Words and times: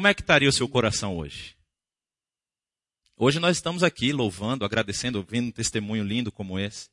Como 0.00 0.08
é 0.08 0.14
que 0.14 0.22
estaria 0.22 0.48
o 0.48 0.52
seu 0.52 0.66
coração 0.66 1.18
hoje? 1.18 1.54
Hoje 3.18 3.38
nós 3.38 3.58
estamos 3.58 3.82
aqui 3.82 4.14
louvando, 4.14 4.64
agradecendo, 4.64 5.18
ouvindo 5.18 5.48
um 5.48 5.52
testemunho 5.52 6.02
lindo 6.02 6.32
como 6.32 6.58
esse. 6.58 6.88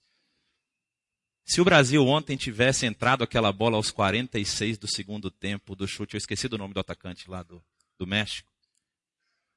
Se 1.45 1.61
o 1.61 1.63
Brasil 1.63 2.05
ontem 2.05 2.35
tivesse 2.35 2.85
entrado 2.85 3.23
aquela 3.23 3.49
bola 3.53 3.77
aos 3.77 3.91
46 3.91 4.77
do 4.77 4.89
segundo 4.89 5.31
tempo 5.31 5.73
do 5.73 5.87
chute, 5.87 6.15
eu 6.15 6.17
esqueci 6.17 6.49
do 6.49 6.57
nome 6.57 6.73
do 6.73 6.81
atacante 6.81 7.29
lá 7.29 7.43
do, 7.43 7.63
do 7.97 8.05
México. 8.05 8.51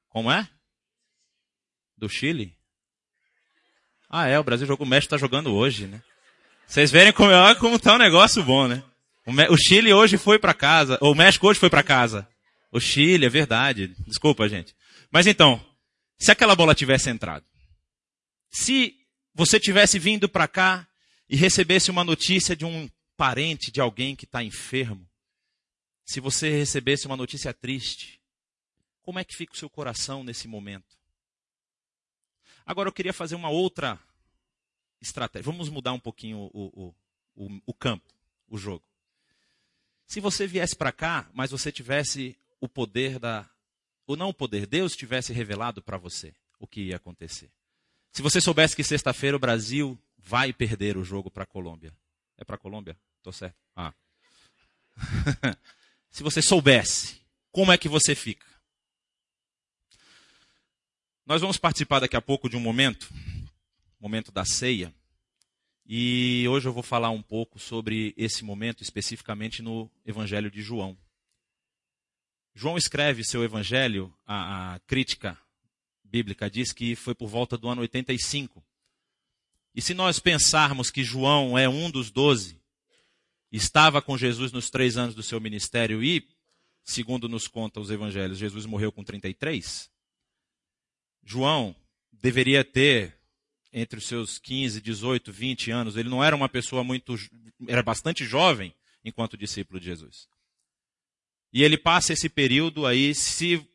Como 0.07 0.31
é? 0.31 0.49
Do 1.97 2.07
Chile? 2.07 2.55
Ah, 4.09 4.27
é, 4.27 4.39
o 4.39 4.45
Brasil 4.45 4.65
jogou, 4.65 4.87
o 4.87 4.89
México 4.89 5.13
está 5.13 5.17
jogando 5.17 5.53
hoje, 5.53 5.87
né? 5.87 6.01
Vocês 6.65 6.89
verem 6.89 7.11
como, 7.11 7.31
olha 7.31 7.55
como 7.55 7.77
tá 7.77 7.95
um 7.95 7.97
negócio 7.97 8.41
bom, 8.45 8.69
né? 8.69 8.81
O, 9.25 9.53
o 9.53 9.57
Chile 9.57 9.91
hoje 9.91 10.17
foi 10.17 10.39
para 10.39 10.53
casa, 10.53 10.97
ou 11.01 11.11
o 11.11 11.17
México 11.17 11.49
hoje 11.49 11.59
foi 11.59 11.69
para 11.69 11.83
casa. 11.83 12.30
O 12.71 12.79
Chile, 12.79 13.25
é 13.25 13.29
verdade. 13.29 13.89
Desculpa, 14.07 14.47
gente. 14.47 14.75
Mas 15.11 15.27
então, 15.27 15.63
se 16.17 16.31
aquela 16.31 16.55
bola 16.55 16.73
tivesse 16.73 17.09
entrado, 17.09 17.45
se 18.49 18.95
você 19.33 19.59
tivesse 19.59 19.99
vindo 19.99 20.29
para 20.29 20.47
cá 20.47 20.87
e 21.27 21.35
recebesse 21.35 21.91
uma 21.91 22.03
notícia 22.03 22.55
de 22.55 22.65
um 22.65 22.89
parente 23.17 23.71
de 23.71 23.81
alguém 23.81 24.15
que 24.15 24.25
está 24.25 24.43
enfermo, 24.43 25.07
se 26.05 26.19
você 26.19 26.49
recebesse 26.49 27.05
uma 27.05 27.17
notícia 27.17 27.53
triste, 27.53 28.21
como 29.01 29.19
é 29.19 29.23
que 29.23 29.35
fica 29.35 29.53
o 29.53 29.57
seu 29.57 29.69
coração 29.69 30.23
nesse 30.23 30.47
momento? 30.47 30.97
Agora 32.65 32.87
eu 32.87 32.93
queria 32.93 33.13
fazer 33.13 33.35
uma 33.35 33.49
outra 33.49 33.99
estratégia. 35.01 35.51
Vamos 35.51 35.69
mudar 35.69 35.93
um 35.93 35.99
pouquinho 35.99 36.49
o, 36.53 36.67
o, 36.73 36.95
o, 37.35 37.61
o 37.65 37.73
campo, 37.73 38.13
o 38.47 38.57
jogo. 38.57 38.85
Se 40.05 40.19
você 40.19 40.45
viesse 40.45 40.75
para 40.75 40.91
cá, 40.91 41.29
mas 41.33 41.51
você 41.51 41.71
tivesse 41.71 42.37
o 42.61 42.69
poder 42.69 43.19
da. 43.19 43.49
Ou 44.07 44.15
não 44.15 44.29
o 44.29 44.33
poder, 44.33 44.65
Deus 44.65 44.95
tivesse 44.95 45.33
revelado 45.33 45.81
para 45.81 45.97
você 45.97 46.33
o 46.57 46.65
que 46.65 46.81
ia 46.83 46.95
acontecer. 46.95 47.49
Se 48.13 48.21
você 48.21 48.39
soubesse 48.39 48.75
que 48.75 48.83
sexta-feira 48.83 49.35
o 49.35 49.39
Brasil 49.39 49.99
vai 50.17 50.53
perder 50.53 50.95
o 50.95 51.03
jogo 51.03 51.29
para 51.29 51.43
a 51.43 51.47
Colômbia. 51.47 51.93
É 52.37 52.45
para 52.45 52.55
a 52.55 52.59
Colômbia? 52.59 52.97
Estou 53.17 53.33
certo? 53.33 53.57
Ah. 53.75 53.93
Se 56.09 56.23
você 56.23 56.41
soubesse, 56.41 57.21
como 57.51 57.71
é 57.71 57.77
que 57.77 57.87
você 57.89 58.13
fica? 58.15 58.45
Nós 61.25 61.41
vamos 61.41 61.57
participar 61.57 61.99
daqui 61.99 62.15
a 62.15 62.21
pouco 62.21 62.49
de 62.49 62.57
um 62.57 62.59
momento 62.59 63.09
momento 64.01 64.31
da 64.31 64.43
ceia. 64.43 64.91
E 65.85 66.47
hoje 66.47 66.67
eu 66.67 66.73
vou 66.73 66.81
falar 66.81 67.11
um 67.11 67.21
pouco 67.21 67.59
sobre 67.59 68.15
esse 68.17 68.43
momento, 68.43 68.81
especificamente 68.81 69.61
no 69.61 69.89
Evangelho 70.05 70.49
de 70.49 70.61
João. 70.61 70.97
João 72.53 72.77
escreve 72.77 73.23
seu 73.23 73.43
Evangelho, 73.43 74.13
a, 74.25 74.75
a 74.75 74.79
crítica 74.79 75.37
bíblica 76.03 76.49
diz 76.49 76.73
que 76.73 76.95
foi 76.95 77.15
por 77.15 77.27
volta 77.27 77.57
do 77.57 77.69
ano 77.69 77.81
85. 77.81 78.63
E 79.73 79.81
se 79.81 79.93
nós 79.93 80.19
pensarmos 80.19 80.91
que 80.91 81.03
João 81.03 81.57
é 81.57 81.69
um 81.69 81.89
dos 81.89 82.11
doze, 82.11 82.61
estava 83.51 84.01
com 84.01 84.17
Jesus 84.17 84.51
nos 84.51 84.69
três 84.69 84.97
anos 84.97 85.15
do 85.15 85.23
seu 85.23 85.39
ministério 85.39 86.03
e, 86.03 86.27
segundo 86.83 87.29
nos 87.29 87.47
conta 87.47 87.79
os 87.79 87.89
evangelhos, 87.89 88.37
Jesus 88.37 88.65
morreu 88.65 88.91
com 88.91 89.03
33, 89.03 89.89
João 91.23 91.75
deveria 92.11 92.63
ter 92.63 93.17
entre 93.71 93.97
os 93.97 94.05
seus 94.05 94.37
15, 94.37 94.81
18, 94.81 95.31
20 95.31 95.71
anos. 95.71 95.95
Ele 95.95 96.09
não 96.09 96.23
era 96.23 96.35
uma 96.35 96.49
pessoa 96.49 96.83
muito. 96.83 97.15
era 97.67 97.81
bastante 97.81 98.25
jovem 98.25 98.73
enquanto 99.03 99.37
discípulo 99.37 99.79
de 99.79 99.85
Jesus. 99.85 100.27
E 101.53 101.63
ele 101.63 101.77
passa 101.77 102.13
esse 102.13 102.29
período 102.29 102.85
aí, 102.85 103.13
se 103.13 103.65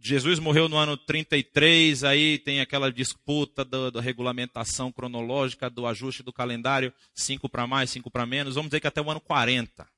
Jesus 0.00 0.38
morreu 0.38 0.68
no 0.68 0.76
ano 0.76 0.96
33, 0.96 2.04
aí 2.04 2.38
tem 2.38 2.60
aquela 2.60 2.92
disputa 2.92 3.64
da, 3.64 4.00
regulamentação 4.00 4.92
cronológica, 4.92 5.68
do 5.68 5.86
ajuste 5.86 6.22
do 6.22 6.32
calendário, 6.32 6.92
5 7.14 7.48
para 7.48 7.66
mais, 7.66 7.90
5 7.90 8.10
para 8.10 8.26
menos, 8.26 8.54
vamos 8.54 8.70
dizer 8.70 8.80
que 8.80 8.86
até 8.86 9.00
o 9.00 9.10
ano 9.10 9.20
40. 9.20 9.88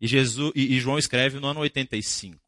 E, 0.00 0.06
Jesus, 0.06 0.52
e, 0.54 0.76
e 0.76 0.80
João 0.80 0.98
escreve 0.98 1.40
no 1.40 1.46
ano 1.46 1.60
85. 1.60 2.40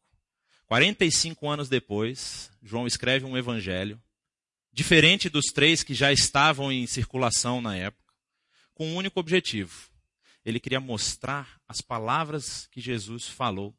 45 0.67 1.49
anos 1.49 1.69
depois, 1.69 2.51
João 2.61 2.87
escreve 2.87 3.25
um 3.25 3.37
evangelho 3.37 4.01
diferente 4.75 5.29
dos 5.29 5.45
três 5.45 5.83
que 5.83 5.93
já 5.93 6.11
estavam 6.11 6.69
em 6.69 6.85
circulação 6.85 7.61
na 7.61 7.77
época, 7.77 8.13
com 8.73 8.87
um 8.87 8.95
único 8.95 9.19
objetivo. 9.21 9.89
Ele 10.45 10.59
queria 10.59 10.79
mostrar 10.79 11.59
as 11.67 11.81
palavras 11.81 12.67
que 12.67 12.79
Jesus 12.79 13.27
falou 13.27 13.75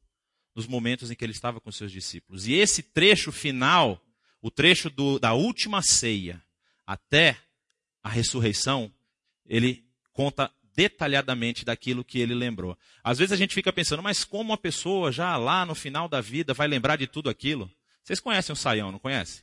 nos 0.54 0.66
momentos 0.66 1.10
em 1.10 1.14
que 1.14 1.24
ele 1.24 1.32
estava 1.32 1.60
com 1.60 1.70
seus 1.70 1.92
discípulos. 1.92 2.48
E 2.48 2.54
esse 2.54 2.82
trecho 2.82 3.30
final, 3.30 4.02
o 4.42 4.50
trecho 4.50 4.90
do, 4.90 5.18
da 5.18 5.32
última 5.32 5.80
ceia 5.82 6.42
até 6.84 7.38
a 8.02 8.08
ressurreição, 8.08 8.92
ele 9.44 9.86
conta 10.12 10.50
detalhadamente 10.74 11.64
daquilo 11.64 12.04
que 12.04 12.18
ele 12.18 12.34
lembrou. 12.34 12.76
Às 13.02 13.18
vezes 13.18 13.32
a 13.32 13.36
gente 13.36 13.54
fica 13.54 13.72
pensando, 13.72 14.02
mas 14.02 14.24
como 14.24 14.50
uma 14.50 14.58
pessoa 14.58 15.12
já 15.12 15.36
lá 15.36 15.64
no 15.64 15.74
final 15.74 16.08
da 16.08 16.20
vida 16.20 16.52
vai 16.52 16.66
lembrar 16.66 16.96
de 16.96 17.06
tudo 17.06 17.30
aquilo? 17.30 17.70
Vocês 18.02 18.20
conhecem 18.20 18.52
o 18.52 18.56
Saião, 18.56 18.92
não 18.92 18.98
conhecem? 18.98 19.42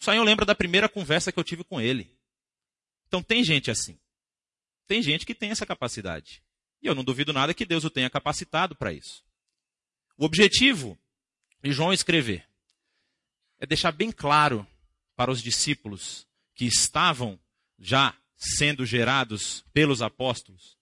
O 0.00 0.04
Saião 0.04 0.24
lembra 0.24 0.44
da 0.44 0.54
primeira 0.54 0.88
conversa 0.88 1.30
que 1.30 1.38
eu 1.38 1.44
tive 1.44 1.62
com 1.64 1.80
ele. 1.80 2.10
Então 3.06 3.22
tem 3.22 3.44
gente 3.44 3.70
assim. 3.70 3.98
Tem 4.86 5.02
gente 5.02 5.24
que 5.24 5.34
tem 5.34 5.50
essa 5.50 5.66
capacidade. 5.66 6.42
E 6.82 6.86
eu 6.86 6.94
não 6.94 7.04
duvido 7.04 7.32
nada 7.32 7.54
que 7.54 7.64
Deus 7.64 7.84
o 7.84 7.90
tenha 7.90 8.10
capacitado 8.10 8.74
para 8.74 8.92
isso. 8.92 9.24
O 10.16 10.24
objetivo 10.24 10.98
de 11.62 11.72
João 11.72 11.92
escrever 11.92 12.44
é 13.58 13.66
deixar 13.66 13.92
bem 13.92 14.10
claro 14.10 14.66
para 15.14 15.30
os 15.30 15.42
discípulos 15.42 16.26
que 16.54 16.64
estavam 16.64 17.38
já 17.78 18.14
sendo 18.36 18.84
gerados 18.84 19.64
pelos 19.72 20.02
apóstolos 20.02 20.76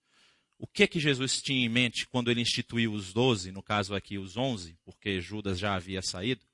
o 0.61 0.67
que 0.67 0.87
que 0.87 1.01
Jesus 1.01 1.41
tinha 1.41 1.65
em 1.65 1.71
mente 1.71 2.07
quando 2.07 2.31
ele 2.31 2.43
instituiu 2.43 2.93
os 2.93 3.15
doze, 3.15 3.51
no 3.51 3.63
caso 3.63 3.95
aqui 3.95 4.19
os 4.19 4.37
onze, 4.37 4.77
porque 4.85 5.19
Judas 5.19 5.59
já 5.59 5.75
havia 5.75 6.03
saído, 6.03 6.45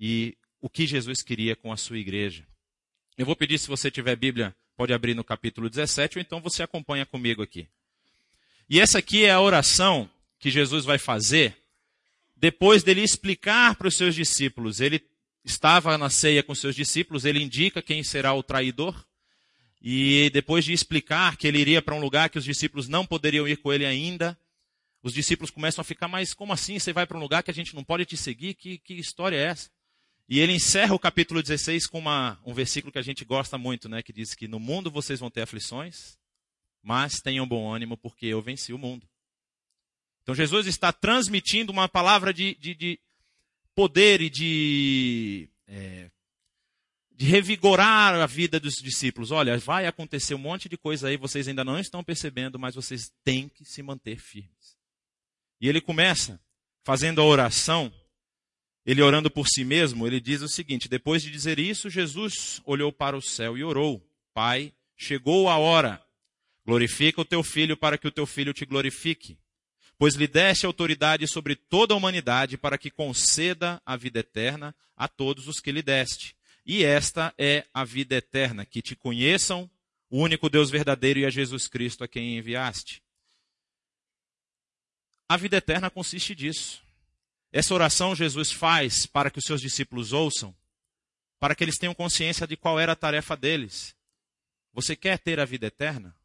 e 0.00 0.38
o 0.58 0.70
que 0.70 0.86
Jesus 0.86 1.22
queria 1.22 1.54
com 1.54 1.70
a 1.70 1.76
sua 1.76 1.98
igreja. 1.98 2.48
Eu 3.18 3.26
vou 3.26 3.36
pedir, 3.36 3.58
se 3.58 3.68
você 3.68 3.90
tiver 3.90 4.16
Bíblia, 4.16 4.56
pode 4.76 4.92
abrir 4.92 5.14
no 5.14 5.24
capítulo 5.24 5.70
17, 5.70 6.18
ou 6.18 6.22
então 6.22 6.40
você 6.40 6.62
acompanha 6.62 7.06
comigo 7.06 7.42
aqui. 7.42 7.68
E 8.68 8.80
essa 8.80 8.98
aqui 8.98 9.24
é 9.24 9.30
a 9.30 9.40
oração 9.40 10.08
que 10.38 10.50
Jesus 10.50 10.84
vai 10.84 10.98
fazer 10.98 11.56
depois 12.36 12.82
dele 12.82 13.02
explicar 13.02 13.74
para 13.76 13.88
os 13.88 13.96
seus 13.96 14.14
discípulos. 14.14 14.80
Ele 14.80 15.02
estava 15.44 15.96
na 15.96 16.10
ceia 16.10 16.42
com 16.42 16.54
seus 16.54 16.74
discípulos, 16.74 17.24
ele 17.24 17.42
indica 17.42 17.80
quem 17.80 18.02
será 18.02 18.34
o 18.34 18.42
traidor. 18.42 19.02
E 19.80 20.30
depois 20.30 20.64
de 20.64 20.72
explicar 20.72 21.36
que 21.36 21.46
ele 21.46 21.58
iria 21.58 21.80
para 21.80 21.94
um 21.94 22.00
lugar 22.00 22.30
que 22.30 22.38
os 22.38 22.44
discípulos 22.44 22.88
não 22.88 23.06
poderiam 23.06 23.46
ir 23.46 23.56
com 23.58 23.72
ele 23.72 23.84
ainda, 23.84 24.38
os 25.02 25.12
discípulos 25.12 25.50
começam 25.50 25.82
a 25.82 25.84
ficar, 25.84 26.08
mas 26.08 26.32
como 26.32 26.52
assim 26.52 26.78
você 26.78 26.92
vai 26.92 27.06
para 27.06 27.16
um 27.16 27.20
lugar 27.20 27.42
que 27.42 27.50
a 27.50 27.54
gente 27.54 27.74
não 27.74 27.84
pode 27.84 28.06
te 28.06 28.16
seguir? 28.16 28.54
Que, 28.54 28.78
que 28.78 28.94
história 28.94 29.36
é 29.36 29.44
essa? 29.44 29.70
E 30.28 30.40
ele 30.40 30.54
encerra 30.54 30.94
o 30.94 30.98
capítulo 30.98 31.42
16 31.42 31.86
com 31.86 31.98
uma, 31.98 32.40
um 32.46 32.54
versículo 32.54 32.90
que 32.90 32.98
a 32.98 33.02
gente 33.02 33.24
gosta 33.24 33.58
muito, 33.58 33.88
né? 33.88 34.02
Que 34.02 34.12
diz 34.12 34.34
que 34.34 34.48
no 34.48 34.58
mundo 34.58 34.90
vocês 34.90 35.20
vão 35.20 35.30
ter 35.30 35.42
aflições, 35.42 36.18
mas 36.82 37.20
tenham 37.20 37.46
bom 37.46 37.70
ânimo 37.72 37.96
porque 37.96 38.26
eu 38.26 38.40
venci 38.40 38.72
o 38.72 38.78
mundo. 38.78 39.06
Então 40.22 40.34
Jesus 40.34 40.66
está 40.66 40.90
transmitindo 40.92 41.70
uma 41.70 41.86
palavra 41.86 42.32
de, 42.32 42.54
de, 42.54 42.74
de 42.74 43.00
poder 43.74 44.22
e 44.22 44.30
de, 44.30 45.50
é, 45.66 46.10
de 47.10 47.26
revigorar 47.26 48.14
a 48.14 48.26
vida 48.26 48.58
dos 48.58 48.76
discípulos. 48.76 49.30
Olha, 49.30 49.58
vai 49.58 49.84
acontecer 49.84 50.34
um 50.34 50.38
monte 50.38 50.70
de 50.70 50.78
coisa 50.78 51.08
aí, 51.08 51.18
vocês 51.18 51.46
ainda 51.46 51.62
não 51.62 51.78
estão 51.78 52.02
percebendo, 52.02 52.58
mas 52.58 52.74
vocês 52.74 53.12
têm 53.22 53.50
que 53.50 53.66
se 53.66 53.82
manter 53.82 54.18
firmes. 54.18 54.78
E 55.60 55.68
ele 55.68 55.82
começa 55.82 56.40
fazendo 56.82 57.20
a 57.20 57.24
oração 57.24 57.92
ele 58.86 59.00
orando 59.00 59.30
por 59.30 59.48
si 59.48 59.64
mesmo, 59.64 60.06
ele 60.06 60.20
diz 60.20 60.42
o 60.42 60.48
seguinte: 60.48 60.88
depois 60.88 61.22
de 61.22 61.30
dizer 61.30 61.58
isso, 61.58 61.88
Jesus 61.88 62.60
olhou 62.64 62.92
para 62.92 63.16
o 63.16 63.22
céu 63.22 63.56
e 63.56 63.64
orou: 63.64 64.06
Pai, 64.34 64.72
chegou 64.96 65.48
a 65.48 65.56
hora. 65.56 66.02
Glorifica 66.66 67.20
o 67.20 67.24
teu 67.24 67.42
filho 67.42 67.76
para 67.76 67.96
que 67.96 68.08
o 68.08 68.12
teu 68.12 68.26
filho 68.26 68.52
te 68.52 68.64
glorifique. 68.64 69.38
Pois 69.98 70.14
lhe 70.14 70.26
deste 70.26 70.66
autoridade 70.66 71.26
sobre 71.28 71.54
toda 71.54 71.94
a 71.94 71.96
humanidade 71.96 72.56
para 72.58 72.76
que 72.76 72.90
conceda 72.90 73.80
a 73.86 73.96
vida 73.96 74.20
eterna 74.20 74.74
a 74.96 75.06
todos 75.06 75.46
os 75.46 75.60
que 75.60 75.70
lhe 75.70 75.82
deste. 75.82 76.36
E 76.66 76.82
esta 76.82 77.34
é 77.38 77.66
a 77.72 77.84
vida 77.84 78.16
eterna, 78.16 78.64
que 78.64 78.80
te 78.80 78.96
conheçam, 78.96 79.70
o 80.10 80.18
único 80.18 80.48
Deus 80.48 80.70
verdadeiro 80.70 81.20
e 81.20 81.26
a 81.26 81.30
Jesus 81.30 81.68
Cristo 81.68 82.02
a 82.02 82.08
quem 82.08 82.38
enviaste. 82.38 83.02
A 85.28 85.36
vida 85.36 85.58
eterna 85.58 85.90
consiste 85.90 86.34
disso 86.34 86.83
essa 87.56 87.72
oração 87.72 88.16
Jesus 88.16 88.50
faz 88.50 89.06
para 89.06 89.30
que 89.30 89.38
os 89.38 89.44
seus 89.44 89.60
discípulos 89.60 90.12
ouçam, 90.12 90.52
para 91.38 91.54
que 91.54 91.62
eles 91.62 91.78
tenham 91.78 91.94
consciência 91.94 92.48
de 92.48 92.56
qual 92.56 92.80
era 92.80 92.90
a 92.90 92.96
tarefa 92.96 93.36
deles. 93.36 93.96
Você 94.72 94.96
quer 94.96 95.20
ter 95.20 95.38
a 95.38 95.44
vida 95.44 95.68
eterna? 95.68 96.18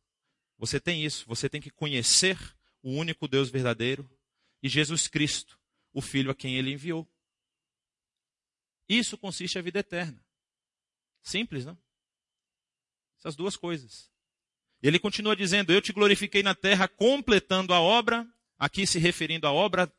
Você 0.58 0.80
tem 0.80 1.06
isso. 1.06 1.28
Você 1.28 1.48
tem 1.48 1.62
que 1.62 1.70
conhecer 1.70 2.36
o 2.82 2.90
único 2.90 3.28
Deus 3.28 3.52
verdadeiro 3.52 4.10
e 4.64 4.68
Jesus 4.68 5.08
Cristo, 5.08 5.60
o 5.94 6.02
Filho 6.02 6.32
a 6.32 6.36
quem 6.36 6.56
ele 6.56 6.74
enviou. 6.74 7.08
Isso 8.90 9.16
consiste 9.16 9.60
a 9.60 9.62
vida 9.62 9.78
eterna. 9.78 10.20
Simples, 11.22 11.64
não? 11.64 11.78
Essas 13.20 13.36
duas 13.36 13.56
coisas. 13.56 14.10
Ele 14.82 14.98
continua 14.98 15.36
dizendo: 15.36 15.72
Eu 15.72 15.80
te 15.80 15.94
glorifiquei 15.94 16.42
na 16.42 16.56
terra, 16.56 16.88
completando 16.88 17.72
a 17.72 17.80
obra, 17.80 18.28
aqui 18.58 18.88
se 18.88 18.98
referindo 18.98 19.46
à 19.46 19.52
obra 19.52 19.94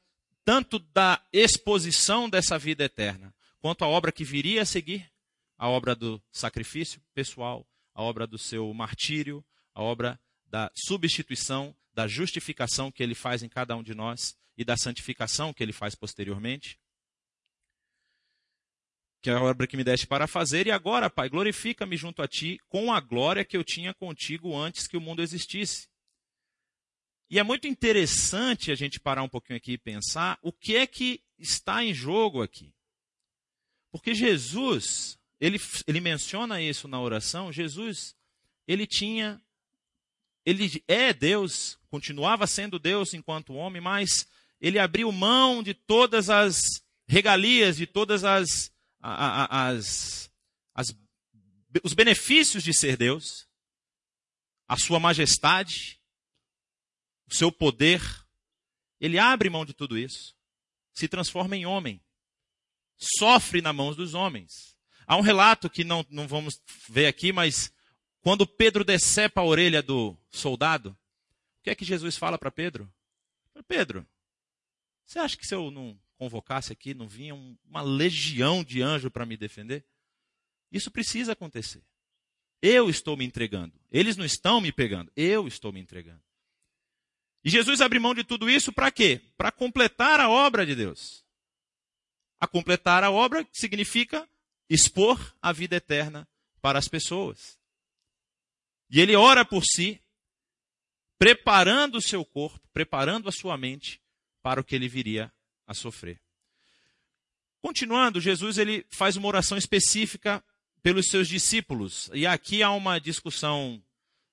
tanto 0.44 0.78
da 0.78 1.22
exposição 1.32 2.28
dessa 2.28 2.58
vida 2.58 2.84
eterna, 2.84 3.34
quanto 3.60 3.84
à 3.84 3.88
obra 3.88 4.12
que 4.12 4.25
viria 4.25 4.62
a 4.62 4.66
seguir, 4.66 5.10
a 5.56 5.69
obra 5.69 5.94
do 5.94 6.22
sacrifício 6.32 7.02
pessoal, 7.14 7.66
a 7.94 8.02
obra 8.02 8.26
do 8.26 8.38
seu 8.38 8.72
martírio, 8.72 9.44
a 9.75 9.82
obra 9.82 10.19
da 10.46 10.70
substituição, 10.75 11.76
da 11.92 12.06
justificação 12.06 12.90
que 12.90 13.02
ele 13.02 13.14
faz 13.14 13.42
em 13.42 13.48
cada 13.48 13.76
um 13.76 13.82
de 13.82 13.94
nós 13.94 14.37
e 14.56 14.64
da 14.64 14.76
santificação 14.76 15.52
que 15.52 15.62
ele 15.62 15.72
faz 15.72 15.94
posteriormente. 15.94 16.78
Que 19.22 19.28
é 19.28 19.34
a 19.34 19.42
obra 19.42 19.66
que 19.66 19.76
me 19.76 19.84
deste 19.84 20.06
para 20.06 20.26
fazer, 20.26 20.66
e 20.66 20.70
agora, 20.70 21.10
Pai, 21.10 21.28
glorifica-me 21.28 21.94
junto 21.94 22.22
a 22.22 22.28
ti 22.28 22.58
com 22.69 22.90
a 22.90 23.00
glória 23.00 23.44
que 23.44 23.56
eu 23.56 23.62
tinha 23.62 23.92
contigo 23.92 24.56
antes 24.56 24.87
que 24.87 24.96
o 24.96 25.00
mundo 25.00 25.22
existisse. 25.22 25.89
E 27.31 27.38
é 27.38 27.43
muito 27.44 27.69
interessante 27.69 28.73
a 28.73 28.75
gente 28.75 28.99
parar 28.99 29.23
um 29.23 29.29
pouquinho 29.29 29.56
aqui 29.56 29.73
e 29.73 29.79
pensar 29.79 30.37
o 30.43 30.53
que 30.53 30.77
é 30.77 30.85
que 30.85 31.23
está 31.38 31.85
em 31.85 31.94
jogo 31.94 32.43
aqui. 32.43 32.75
Porque 33.93 34.15
Jesus, 34.15 35.17
ele, 35.38 35.61
ele 35.87 36.00
menciona 36.00 36.61
isso 36.61 36.88
na 36.88 37.00
oração, 37.00 37.53
Jesus, 37.53 38.17
ele 38.67 38.85
tinha, 38.85 39.41
ele 40.44 40.82
é 40.88 41.12
Deus, 41.12 41.79
continuava 41.88 42.49
sendo 42.49 42.81
Deus 42.81 43.15
enquanto 43.15 43.55
homem, 43.55 43.81
mas 43.81 44.26
ele 44.61 44.81
abriu 44.81 45.11
mão 45.12 45.62
de 45.62 45.73
todas 45.73 46.29
as 46.31 46.85
regalias, 47.06 47.76
de 47.76 47.87
todas 47.87 48.25
as, 48.25 48.73
as, 49.00 50.31
as 50.75 50.97
os 51.85 51.94
benefícios 51.94 52.65
de 52.65 52.75
ser 52.75 52.97
Deus, 52.97 53.49
a 54.67 54.76
sua 54.76 54.99
majestade, 54.99 56.00
o 57.31 57.35
seu 57.35 57.53
poder. 57.53 58.03
Ele 59.00 59.19
abre 59.19 59.49
mão 59.49 59.65
de 59.65 59.73
tudo 59.73 59.97
isso, 59.97 60.37
se 60.93 61.09
transforma 61.09 61.56
em 61.56 61.65
homem, 61.65 62.03
sofre 62.97 63.62
na 63.62 63.73
mãos 63.73 63.97
dos 63.97 64.15
homens. 64.15 64.77
Há 65.06 65.17
um 65.17 65.23
relato 65.23 65.71
que 65.71 65.82
não, 65.82 66.05
não 66.11 66.29
vamos 66.29 66.61
ver 66.88 67.06
aqui, 67.06 67.32
mas 67.32 67.73
quando 68.21 68.47
Pedro 68.47 68.85
decepa 68.85 69.41
a 69.41 69.44
orelha 69.44 69.82
do 69.82 70.17
soldado, 70.31 70.91
o 70.91 71.62
que 71.62 71.71
é 71.71 71.75
que 71.75 71.85
Jesus 71.85 72.17
fala 72.17 72.38
para 72.38 72.50
Pedro? 72.50 72.93
Pedro, 73.67 74.06
você 75.05 75.19
acha 75.19 75.37
que 75.37 75.47
se 75.47 75.55
eu 75.55 75.71
não 75.71 75.99
convocasse 76.17 76.73
aqui, 76.73 76.94
não 76.94 77.09
vinha 77.09 77.35
uma 77.35 77.83
legião 77.83 78.62
de 78.62 78.83
anjos 78.83 79.11
para 79.11 79.26
me 79.26 79.37
defender? 79.37 79.85
Isso 80.71 80.91
precisa 80.91 81.33
acontecer. 81.33 81.83
Eu 82.62 82.91
estou 82.91 83.17
me 83.17 83.25
entregando. 83.25 83.79
Eles 83.91 84.17
não 84.17 84.25
estão 84.25 84.61
me 84.61 84.71
pegando. 84.71 85.11
Eu 85.17 85.49
estou 85.49 85.73
me 85.73 85.81
entregando. 85.81 86.23
E 87.44 87.50
Jesus 87.50 87.81
abre 87.81 87.98
mão 87.98 88.14
de 88.14 88.25
tudo 88.25 88.50
isso 88.50 88.72
para 88.72 88.90
quê? 88.90 89.20
Para 89.37 89.50
completar 89.50 90.20
a 90.20 90.28
obra 90.28 90.66
de 90.66 90.75
Deus. 90.75 91.25
A 92.38 92.46
completar 92.46 93.02
a 93.02 93.10
obra 93.10 93.46
significa 93.52 94.28
expor 94.69 95.34
a 95.40 95.52
vida 95.52 95.76
eterna 95.76 96.28
para 96.60 96.78
as 96.78 96.88
pessoas. 96.88 97.58
E 98.90 99.00
ele 99.00 99.14
ora 99.16 99.44
por 99.44 99.64
si, 99.64 100.00
preparando 101.19 101.98
o 101.98 102.02
seu 102.02 102.25
corpo, 102.25 102.60
preparando 102.72 103.28
a 103.28 103.32
sua 103.32 103.56
mente 103.56 104.00
para 104.42 104.60
o 104.60 104.64
que 104.64 104.75
ele 104.75 104.88
viria 104.88 105.32
a 105.66 105.75
sofrer. 105.75 106.20
Continuando, 107.60 108.20
Jesus 108.20 108.58
ele 108.58 108.87
faz 108.90 109.16
uma 109.16 109.28
oração 109.28 109.56
específica 109.56 110.42
pelos 110.82 111.06
seus 111.08 111.28
discípulos. 111.28 112.10
E 112.14 112.26
aqui 112.26 112.62
há 112.62 112.70
uma 112.70 112.98
discussão 112.98 113.82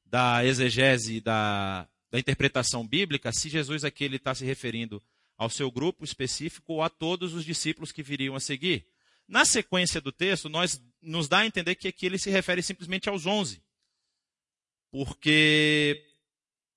da 0.06 0.45
exegese 0.45 1.19
da, 1.19 1.88
da 2.12 2.19
interpretação 2.19 2.88
bíblica, 2.88 3.31
se 3.31 3.50
Jesus 3.50 3.83
aqui 3.83 4.04
ele 4.04 4.18
está 4.18 4.33
se 4.33 4.45
referindo 4.45 5.01
ao 5.38 5.50
seu 5.50 5.69
grupo 5.69 6.04
específico 6.04 6.74
ou 6.74 6.81
a 6.81 6.89
todos 6.89 7.33
os 7.33 7.45
discípulos 7.45 7.92
que 7.92 8.01
viriam 8.01 8.36
a 8.36 8.39
seguir. 8.39 8.88
Na 9.27 9.45
sequência 9.45 10.00
do 10.00 10.12
texto, 10.12 10.50
nós 10.50 10.81
nos 11.01 11.27
dá 11.27 11.39
a 11.39 11.45
entender 11.45 11.75
que 11.75 11.88
aqui 11.88 12.06
ele 12.06 12.18
se 12.18 12.30
refere 12.30 12.62
simplesmente 12.63 13.09
aos 13.09 13.25
onze. 13.25 13.62
Porque 14.89 16.01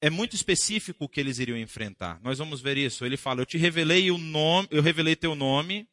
é 0.00 0.10
muito 0.10 0.34
específico 0.34 1.04
o 1.04 1.08
que 1.08 1.20
eles 1.20 1.38
iriam 1.38 1.56
enfrentar. 1.56 2.20
Nós 2.22 2.38
vamos 2.38 2.60
ver 2.60 2.76
isso. 2.76 3.06
Ele 3.06 3.16
fala: 3.16 3.40
"Eu 3.40 3.46
te 3.46 3.56
revelei 3.56 4.10
o 4.10 4.18
nome, 4.18 4.66
eu 4.70 4.82
revelei 4.82 5.14
teu 5.14 5.34
nome, 5.34 5.88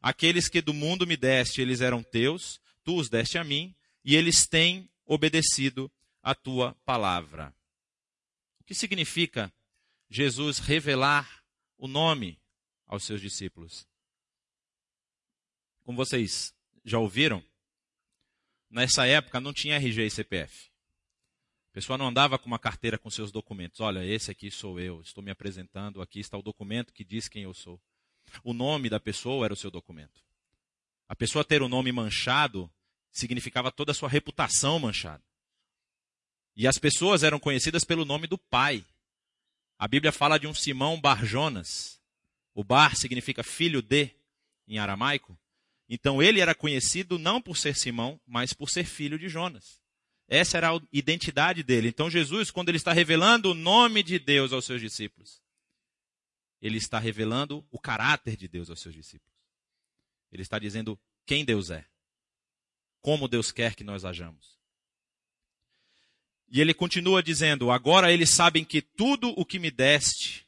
aqueles 0.00 0.48
que 0.48 0.62
do 0.62 0.72
mundo 0.72 1.06
me 1.06 1.16
deste, 1.16 1.60
eles 1.60 1.80
eram 1.80 2.02
teus, 2.02 2.60
tu 2.84 2.96
os 2.96 3.08
deste 3.08 3.36
a 3.36 3.42
mim, 3.42 3.74
e 4.04 4.14
eles 4.14 4.46
têm 4.46 4.88
obedecido 5.04 5.90
a 6.22 6.34
tua 6.34 6.74
palavra." 6.84 7.55
Que 8.66 8.74
significa 8.74 9.52
Jesus 10.10 10.58
revelar 10.58 11.44
o 11.78 11.86
nome 11.86 12.38
aos 12.84 13.04
seus 13.04 13.20
discípulos? 13.20 13.86
Como 15.84 15.96
vocês 15.96 16.52
já 16.84 16.98
ouviram, 16.98 17.42
nessa 18.68 19.06
época 19.06 19.40
não 19.40 19.52
tinha 19.52 19.76
RG 19.76 20.06
e 20.06 20.10
CPF. 20.10 20.70
A 21.70 21.72
pessoa 21.72 21.96
não 21.96 22.08
andava 22.08 22.38
com 22.38 22.46
uma 22.46 22.58
carteira 22.58 22.98
com 22.98 23.08
seus 23.08 23.30
documentos. 23.30 23.78
Olha, 23.80 24.04
esse 24.04 24.32
aqui 24.32 24.50
sou 24.50 24.80
eu, 24.80 25.00
estou 25.00 25.22
me 25.22 25.30
apresentando, 25.30 26.02
aqui 26.02 26.18
está 26.18 26.36
o 26.36 26.42
documento 26.42 26.92
que 26.92 27.04
diz 27.04 27.28
quem 27.28 27.44
eu 27.44 27.54
sou. 27.54 27.80
O 28.42 28.52
nome 28.52 28.90
da 28.90 28.98
pessoa 28.98 29.44
era 29.44 29.54
o 29.54 29.56
seu 29.56 29.70
documento. 29.70 30.24
A 31.08 31.14
pessoa 31.14 31.44
ter 31.44 31.62
o 31.62 31.68
nome 31.68 31.92
manchado 31.92 32.68
significava 33.12 33.70
toda 33.70 33.92
a 33.92 33.94
sua 33.94 34.08
reputação 34.08 34.78
manchada. 34.80 35.22
E 36.56 36.66
as 36.66 36.78
pessoas 36.78 37.22
eram 37.22 37.38
conhecidas 37.38 37.84
pelo 37.84 38.06
nome 38.06 38.26
do 38.26 38.38
pai. 38.38 38.84
A 39.78 39.86
Bíblia 39.86 40.10
fala 40.10 40.38
de 40.38 40.46
um 40.46 40.54
Simão 40.54 40.98
Barjonas. 40.98 42.00
O 42.54 42.64
Bar 42.64 42.96
significa 42.96 43.44
filho 43.44 43.82
de, 43.82 44.10
em 44.66 44.78
aramaico. 44.78 45.38
Então 45.86 46.22
ele 46.22 46.40
era 46.40 46.54
conhecido 46.54 47.18
não 47.18 47.42
por 47.42 47.58
ser 47.58 47.76
Simão, 47.76 48.18
mas 48.26 48.54
por 48.54 48.70
ser 48.70 48.84
filho 48.84 49.18
de 49.18 49.28
Jonas. 49.28 49.82
Essa 50.26 50.56
era 50.56 50.74
a 50.74 50.80
identidade 50.90 51.62
dele. 51.62 51.88
Então 51.88 52.10
Jesus, 52.10 52.50
quando 52.50 52.70
ele 52.70 52.78
está 52.78 52.92
revelando 52.92 53.50
o 53.50 53.54
nome 53.54 54.02
de 54.02 54.18
Deus 54.18 54.52
aos 54.52 54.64
seus 54.64 54.80
discípulos, 54.80 55.42
ele 56.60 56.78
está 56.78 56.98
revelando 56.98 57.64
o 57.70 57.78
caráter 57.78 58.34
de 58.34 58.48
Deus 58.48 58.70
aos 58.70 58.80
seus 58.80 58.94
discípulos. 58.94 59.36
Ele 60.32 60.42
está 60.42 60.58
dizendo 60.58 60.98
quem 61.26 61.44
Deus 61.44 61.70
é, 61.70 61.86
como 63.02 63.28
Deus 63.28 63.52
quer 63.52 63.74
que 63.74 63.84
nós 63.84 64.04
hajamos. 64.04 64.55
E 66.48 66.60
ele 66.60 66.72
continua 66.72 67.22
dizendo: 67.22 67.70
Agora 67.70 68.12
eles 68.12 68.30
sabem 68.30 68.64
que 68.64 68.80
tudo 68.80 69.30
o 69.36 69.44
que 69.44 69.58
me 69.58 69.70
deste 69.70 70.46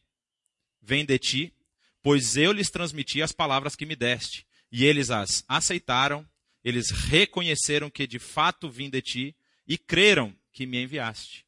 vem 0.81 1.05
de 1.05 1.19
ti, 1.19 1.55
pois 2.03 2.37
eu 2.37 2.53
lhes 2.53 2.71
transmiti 2.71 3.21
as 3.21 3.33
palavras 3.33 3.75
que 3.75 3.87
me 3.87 3.97
deste. 3.97 4.47
E 4.71 4.85
eles 4.85 5.11
as 5.11 5.45
aceitaram, 5.49 6.29
eles 6.63 6.91
reconheceram 6.91 7.91
que 7.91 8.07
de 8.07 8.19
fato 8.19 8.71
vim 8.71 8.91
de 8.91 9.03
ti 9.03 9.37
e 9.67 9.77
creram 9.77 10.35
que 10.53 10.67
me 10.67 10.83
enviaste. 10.83 11.47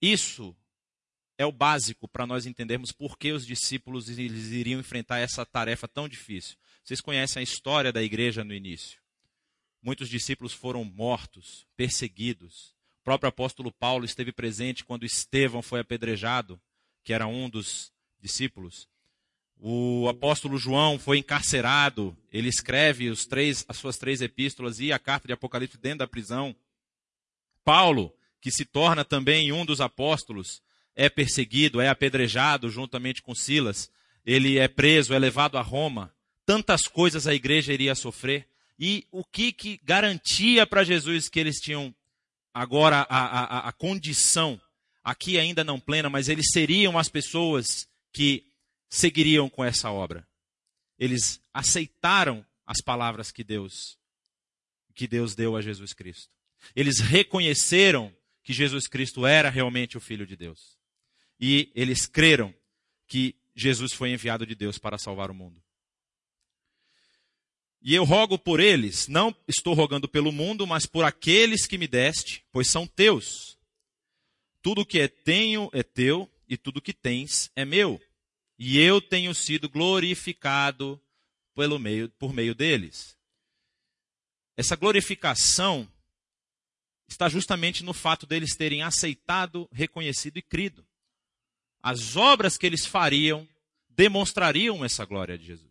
Isso 0.00 0.56
é 1.36 1.46
o 1.46 1.52
básico 1.52 2.06
para 2.06 2.26
nós 2.26 2.44
entendermos 2.44 2.92
por 2.92 3.16
que 3.16 3.32
os 3.32 3.46
discípulos 3.46 4.08
eles 4.08 4.48
iriam 4.48 4.80
enfrentar 4.80 5.18
essa 5.18 5.44
tarefa 5.46 5.88
tão 5.88 6.08
difícil. 6.08 6.56
Vocês 6.84 7.00
conhecem 7.00 7.40
a 7.40 7.42
história 7.42 7.92
da 7.92 8.02
igreja 8.02 8.44
no 8.44 8.54
início. 8.54 9.00
Muitos 9.82 10.08
discípulos 10.08 10.52
foram 10.52 10.84
mortos, 10.84 11.66
perseguidos. 11.76 12.74
Próprio 13.10 13.28
apóstolo 13.28 13.72
Paulo 13.72 14.04
esteve 14.04 14.30
presente 14.30 14.84
quando 14.84 15.04
Estevão 15.04 15.62
foi 15.62 15.80
apedrejado, 15.80 16.60
que 17.02 17.12
era 17.12 17.26
um 17.26 17.50
dos 17.50 17.90
discípulos. 18.20 18.86
O 19.58 20.06
apóstolo 20.08 20.56
João 20.56 20.96
foi 20.96 21.18
encarcerado, 21.18 22.16
ele 22.30 22.48
escreve 22.48 23.12
três, 23.28 23.64
as 23.66 23.78
suas 23.78 23.98
três 23.98 24.20
epístolas 24.20 24.78
e 24.78 24.92
a 24.92 24.98
carta 25.00 25.26
de 25.26 25.32
Apocalipse 25.32 25.76
dentro 25.76 25.98
da 25.98 26.06
prisão. 26.06 26.54
Paulo, 27.64 28.14
que 28.40 28.52
se 28.52 28.64
torna 28.64 29.04
também 29.04 29.50
um 29.50 29.66
dos 29.66 29.80
apóstolos, 29.80 30.62
é 30.94 31.08
perseguido, 31.08 31.80
é 31.80 31.88
apedrejado 31.88 32.70
juntamente 32.70 33.22
com 33.22 33.34
Silas. 33.34 33.90
Ele 34.24 34.56
é 34.56 34.68
preso, 34.68 35.12
é 35.12 35.18
levado 35.18 35.58
a 35.58 35.62
Roma. 35.62 36.14
Tantas 36.46 36.82
coisas 36.82 37.26
a 37.26 37.34
igreja 37.34 37.72
iria 37.72 37.96
sofrer. 37.96 38.46
E 38.78 39.04
o 39.10 39.24
que, 39.24 39.50
que 39.50 39.80
garantia 39.82 40.64
para 40.64 40.84
Jesus 40.84 41.28
que 41.28 41.40
eles 41.40 41.56
tinham 41.56 41.92
agora 42.52 43.06
a, 43.08 43.16
a, 43.18 43.68
a 43.68 43.72
condição, 43.72 44.60
aqui 45.02 45.38
ainda 45.38 45.64
não 45.64 45.80
plena, 45.80 46.08
mas 46.10 46.28
eles 46.28 46.50
seriam 46.52 46.98
as 46.98 47.08
pessoas 47.08 47.88
que 48.12 48.44
seguiriam 48.88 49.48
com 49.48 49.64
essa 49.64 49.90
obra. 49.90 50.26
Eles 50.98 51.40
aceitaram 51.54 52.44
as 52.66 52.80
palavras 52.80 53.32
que 53.32 53.42
Deus 53.42 53.98
que 54.94 55.06
Deus 55.06 55.34
deu 55.34 55.56
a 55.56 55.62
Jesus 55.62 55.94
Cristo. 55.94 56.30
Eles 56.76 56.98
reconheceram 56.98 58.14
que 58.42 58.52
Jesus 58.52 58.86
Cristo 58.86 59.24
era 59.24 59.48
realmente 59.48 59.96
o 59.96 60.00
filho 60.00 60.26
de 60.26 60.36
Deus. 60.36 60.76
E 61.38 61.70
eles 61.74 62.06
creram 62.06 62.54
que 63.06 63.34
Jesus 63.54 63.94
foi 63.94 64.10
enviado 64.10 64.44
de 64.44 64.54
Deus 64.54 64.76
para 64.76 64.98
salvar 64.98 65.30
o 65.30 65.34
mundo. 65.34 65.62
E 67.82 67.94
eu 67.94 68.04
rogo 68.04 68.38
por 68.38 68.60
eles, 68.60 69.08
não 69.08 69.34
estou 69.48 69.72
rogando 69.72 70.08
pelo 70.08 70.30
mundo, 70.30 70.66
mas 70.66 70.84
por 70.84 71.04
aqueles 71.04 71.66
que 71.66 71.78
me 71.78 71.88
deste, 71.88 72.44
pois 72.52 72.68
são 72.68 72.86
teus. 72.86 73.58
Tudo 74.60 74.84
que 74.84 75.00
é 75.00 75.08
tenho 75.08 75.70
é 75.72 75.82
teu, 75.82 76.30
e 76.50 76.56
tudo 76.56 76.82
que 76.82 76.92
tens 76.92 77.50
é 77.54 77.64
meu. 77.64 78.00
E 78.58 78.78
eu 78.78 79.00
tenho 79.00 79.32
sido 79.32 79.68
glorificado 79.68 81.00
pelo 81.54 81.78
meio, 81.78 82.08
por 82.10 82.32
meio 82.32 82.54
deles. 82.54 83.16
Essa 84.56 84.74
glorificação 84.74 85.88
está 87.08 87.28
justamente 87.28 87.84
no 87.84 87.94
fato 87.94 88.26
deles 88.26 88.56
terem 88.56 88.82
aceitado, 88.82 89.68
reconhecido 89.72 90.38
e 90.38 90.42
crido. 90.42 90.84
As 91.80 92.16
obras 92.16 92.58
que 92.58 92.66
eles 92.66 92.84
fariam 92.84 93.48
demonstrariam 93.88 94.84
essa 94.84 95.04
glória 95.04 95.38
de 95.38 95.46
Jesus. 95.46 95.69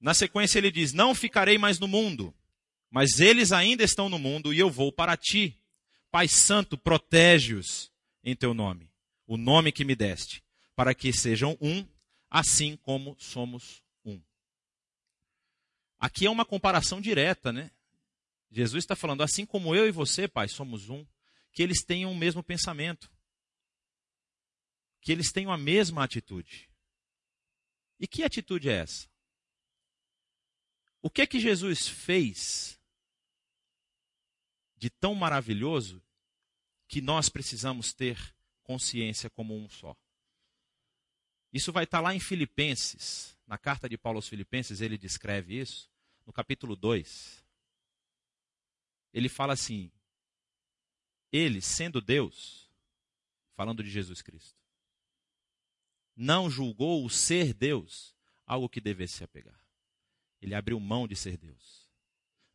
Na 0.00 0.14
sequência 0.14 0.58
ele 0.58 0.70
diz: 0.70 0.92
Não 0.92 1.14
ficarei 1.14 1.58
mais 1.58 1.78
no 1.78 1.88
mundo, 1.88 2.34
mas 2.90 3.20
eles 3.20 3.52
ainda 3.52 3.82
estão 3.82 4.08
no 4.08 4.18
mundo 4.18 4.52
e 4.52 4.58
eu 4.58 4.70
vou 4.70 4.92
para 4.92 5.16
ti. 5.16 5.56
Pai 6.10 6.26
Santo, 6.28 6.78
protege-os 6.78 7.92
em 8.24 8.34
teu 8.34 8.54
nome, 8.54 8.90
o 9.26 9.36
nome 9.36 9.72
que 9.72 9.84
me 9.84 9.94
deste, 9.94 10.42
para 10.74 10.94
que 10.94 11.12
sejam 11.12 11.56
um, 11.60 11.86
assim 12.30 12.76
como 12.76 13.16
somos 13.18 13.82
um. 14.04 14.20
Aqui 15.98 16.26
é 16.26 16.30
uma 16.30 16.44
comparação 16.44 17.00
direta, 17.00 17.52
né? 17.52 17.70
Jesus 18.50 18.84
está 18.84 18.96
falando, 18.96 19.22
assim 19.22 19.44
como 19.44 19.74
eu 19.74 19.86
e 19.86 19.90
você, 19.90 20.26
Pai, 20.26 20.48
somos 20.48 20.88
um, 20.88 21.04
que 21.52 21.62
eles 21.62 21.84
tenham 21.84 22.10
o 22.10 22.16
mesmo 22.16 22.42
pensamento, 22.42 23.10
que 25.02 25.12
eles 25.12 25.30
tenham 25.30 25.52
a 25.52 25.58
mesma 25.58 26.02
atitude. 26.02 26.70
E 28.00 28.06
que 28.06 28.22
atitude 28.22 28.70
é 28.70 28.76
essa? 28.76 29.08
O 31.00 31.08
que 31.08 31.22
é 31.22 31.26
que 31.26 31.38
Jesus 31.38 31.86
fez 31.86 32.78
de 34.76 34.90
tão 34.90 35.14
maravilhoso 35.14 36.02
que 36.86 37.00
nós 37.00 37.28
precisamos 37.28 37.92
ter 37.92 38.34
consciência 38.62 39.30
como 39.30 39.56
um 39.56 39.68
só? 39.68 39.96
Isso 41.52 41.72
vai 41.72 41.84
estar 41.84 42.00
lá 42.00 42.14
em 42.14 42.20
Filipenses, 42.20 43.36
na 43.46 43.56
carta 43.56 43.88
de 43.88 43.96
Paulo 43.96 44.18
aos 44.18 44.28
Filipenses, 44.28 44.80
ele 44.80 44.98
descreve 44.98 45.58
isso, 45.58 45.90
no 46.26 46.32
capítulo 46.32 46.76
2. 46.76 47.44
Ele 49.14 49.28
fala 49.28 49.54
assim: 49.54 49.90
Ele, 51.32 51.62
sendo 51.62 52.00
Deus, 52.00 52.70
falando 53.54 53.82
de 53.82 53.88
Jesus 53.88 54.20
Cristo, 54.20 54.58
não 56.14 56.50
julgou 56.50 57.04
o 57.04 57.08
ser 57.08 57.54
Deus 57.54 58.14
algo 58.44 58.68
que 58.68 58.80
devesse 58.80 59.14
se 59.14 59.24
apegar. 59.24 59.58
Ele 60.40 60.54
abriu 60.54 60.78
mão 60.78 61.06
de 61.06 61.16
ser 61.16 61.36
Deus. 61.36 61.88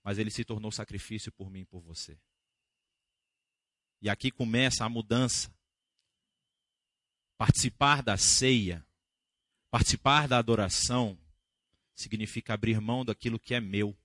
Mas 0.04 0.18
ele 0.18 0.32
se 0.32 0.44
tornou 0.44 0.72
sacrifício 0.72 1.32
por 1.32 1.50
mim 1.50 1.62
e 1.62 1.66
por 1.66 1.82
você. 1.82 2.18
E 4.02 4.10
aqui 4.10 4.32
começa 4.32 4.84
a 4.84 4.90
mudança. 4.90 5.54
Participar 7.38 8.02
da 8.04 8.18
ceia, 8.18 8.86
participar 9.72 10.28
da 10.28 10.38
adoração, 10.38 11.18
significa 11.96 12.54
abrir 12.54 12.80
mão 12.80 13.04
daquilo 13.04 13.40
que 13.40 13.54
é 13.54 13.60
meu. 13.60 13.98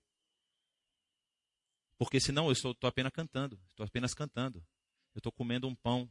Porque 1.97 2.19
senão 2.19 2.45
eu 2.47 2.53
estou, 2.53 2.75
apenas 2.83 3.11
cantando, 3.11 3.59
estou 3.67 3.85
apenas 3.85 4.13
cantando. 4.13 4.65
Eu 5.13 5.19
estou 5.19 5.31
comendo 5.31 5.67
um 5.67 5.75
pão, 5.75 6.09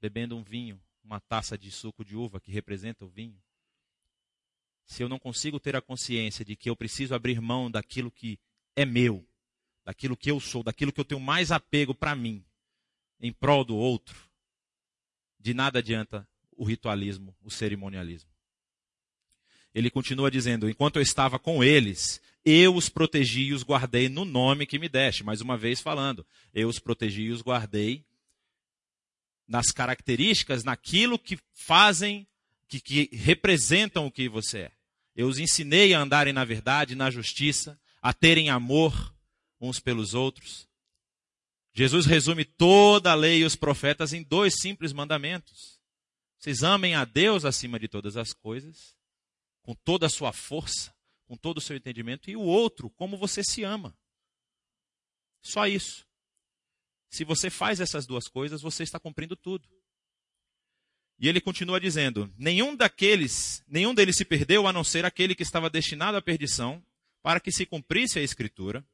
bebendo 0.00 0.36
um 0.36 0.42
vinho, 0.42 0.80
uma 1.02 1.20
taça 1.20 1.58
de 1.58 1.70
suco 1.70 2.04
de 2.04 2.14
uva 2.14 2.40
que 2.40 2.52
representa 2.52 3.04
o 3.04 3.08
vinho 3.08 3.40
se 4.88 5.02
eu 5.02 5.08
não 5.08 5.18
consigo 5.18 5.60
ter 5.60 5.76
a 5.76 5.82
consciência 5.82 6.42
de 6.42 6.56
que 6.56 6.68
eu 6.68 6.74
preciso 6.74 7.14
abrir 7.14 7.42
mão 7.42 7.70
daquilo 7.70 8.10
que 8.10 8.40
é 8.74 8.86
meu, 8.86 9.24
daquilo 9.84 10.16
que 10.16 10.30
eu 10.30 10.40
sou, 10.40 10.62
daquilo 10.62 10.90
que 10.90 10.98
eu 10.98 11.04
tenho 11.04 11.20
mais 11.20 11.52
apego 11.52 11.94
para 11.94 12.16
mim, 12.16 12.42
em 13.20 13.30
prol 13.30 13.66
do 13.66 13.76
outro, 13.76 14.26
de 15.38 15.52
nada 15.52 15.80
adianta 15.80 16.26
o 16.56 16.64
ritualismo, 16.64 17.36
o 17.42 17.50
cerimonialismo. 17.50 18.30
Ele 19.74 19.90
continua 19.90 20.30
dizendo: 20.30 20.70
Enquanto 20.70 20.96
eu 20.96 21.02
estava 21.02 21.38
com 21.38 21.62
eles, 21.62 22.18
eu 22.42 22.74
os 22.74 22.88
protegi 22.88 23.42
e 23.42 23.52
os 23.52 23.62
guardei 23.62 24.08
no 24.08 24.24
nome 24.24 24.66
que 24.66 24.78
me 24.78 24.88
deste. 24.88 25.22
Mais 25.22 25.42
uma 25.42 25.58
vez 25.58 25.82
falando, 25.82 26.26
eu 26.54 26.66
os 26.66 26.78
protegi 26.78 27.24
e 27.24 27.30
os 27.30 27.42
guardei 27.42 28.06
nas 29.46 29.70
características, 29.70 30.64
naquilo 30.64 31.18
que 31.18 31.38
fazem, 31.52 32.26
que, 32.66 32.80
que 32.80 33.10
representam 33.12 34.06
o 34.06 34.10
que 34.10 34.30
você 34.30 34.60
é. 34.60 34.77
Eu 35.18 35.26
os 35.26 35.40
ensinei 35.40 35.94
a 35.94 36.00
andarem 36.00 36.32
na 36.32 36.44
verdade, 36.44 36.94
na 36.94 37.10
justiça, 37.10 37.76
a 38.00 38.14
terem 38.14 38.50
amor 38.50 39.12
uns 39.60 39.80
pelos 39.80 40.14
outros. 40.14 40.68
Jesus 41.72 42.06
resume 42.06 42.44
toda 42.44 43.10
a 43.10 43.16
lei 43.16 43.40
e 43.40 43.44
os 43.44 43.56
profetas 43.56 44.12
em 44.12 44.22
dois 44.22 44.60
simples 44.60 44.92
mandamentos. 44.92 45.80
Vocês 46.38 46.62
amem 46.62 46.94
a 46.94 47.04
Deus 47.04 47.44
acima 47.44 47.80
de 47.80 47.88
todas 47.88 48.16
as 48.16 48.32
coisas, 48.32 48.96
com 49.60 49.74
toda 49.74 50.06
a 50.06 50.08
sua 50.08 50.32
força, 50.32 50.94
com 51.26 51.36
todo 51.36 51.58
o 51.58 51.60
seu 51.60 51.76
entendimento, 51.76 52.30
e 52.30 52.36
o 52.36 52.42
outro, 52.42 52.88
como 52.90 53.18
você 53.18 53.42
se 53.42 53.64
ama. 53.64 53.98
Só 55.42 55.66
isso. 55.66 56.06
Se 57.10 57.24
você 57.24 57.50
faz 57.50 57.80
essas 57.80 58.06
duas 58.06 58.28
coisas, 58.28 58.62
você 58.62 58.84
está 58.84 59.00
cumprindo 59.00 59.34
tudo. 59.34 59.68
E 61.18 61.28
ele 61.28 61.40
continua 61.40 61.80
dizendo: 61.80 62.32
nenhum 62.38 62.76
daqueles, 62.76 63.62
nenhum 63.66 63.94
deles 63.94 64.16
se 64.16 64.24
perdeu, 64.24 64.66
a 64.66 64.72
não 64.72 64.84
ser 64.84 65.04
aquele 65.04 65.34
que 65.34 65.42
estava 65.42 65.68
destinado 65.68 66.16
à 66.16 66.22
perdição, 66.22 66.82
para 67.22 67.40
que 67.40 67.50
se 67.50 67.66
cumprisse 67.66 68.18
a 68.18 68.22
escritura. 68.22 68.84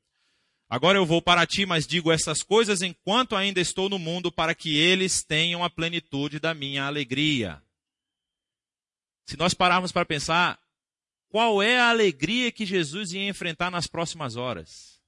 Agora 0.68 0.98
eu 0.98 1.04
vou 1.04 1.20
para 1.20 1.46
ti, 1.46 1.66
mas 1.66 1.86
digo 1.86 2.10
essas 2.10 2.42
coisas 2.42 2.80
enquanto 2.80 3.36
ainda 3.36 3.60
estou 3.60 3.88
no 3.88 3.98
mundo, 3.98 4.32
para 4.32 4.54
que 4.54 4.76
eles 4.76 5.22
tenham 5.22 5.62
a 5.62 5.68
plenitude 5.68 6.40
da 6.40 6.54
minha 6.54 6.84
alegria. 6.84 7.62
Se 9.26 9.36
nós 9.36 9.54
pararmos 9.54 9.92
para 9.92 10.06
pensar, 10.06 10.58
qual 11.28 11.62
é 11.62 11.78
a 11.78 11.90
alegria 11.90 12.50
que 12.50 12.64
Jesus 12.64 13.12
ia 13.12 13.28
enfrentar 13.28 13.70
nas 13.70 13.86
próximas 13.86 14.36
horas? 14.36 15.00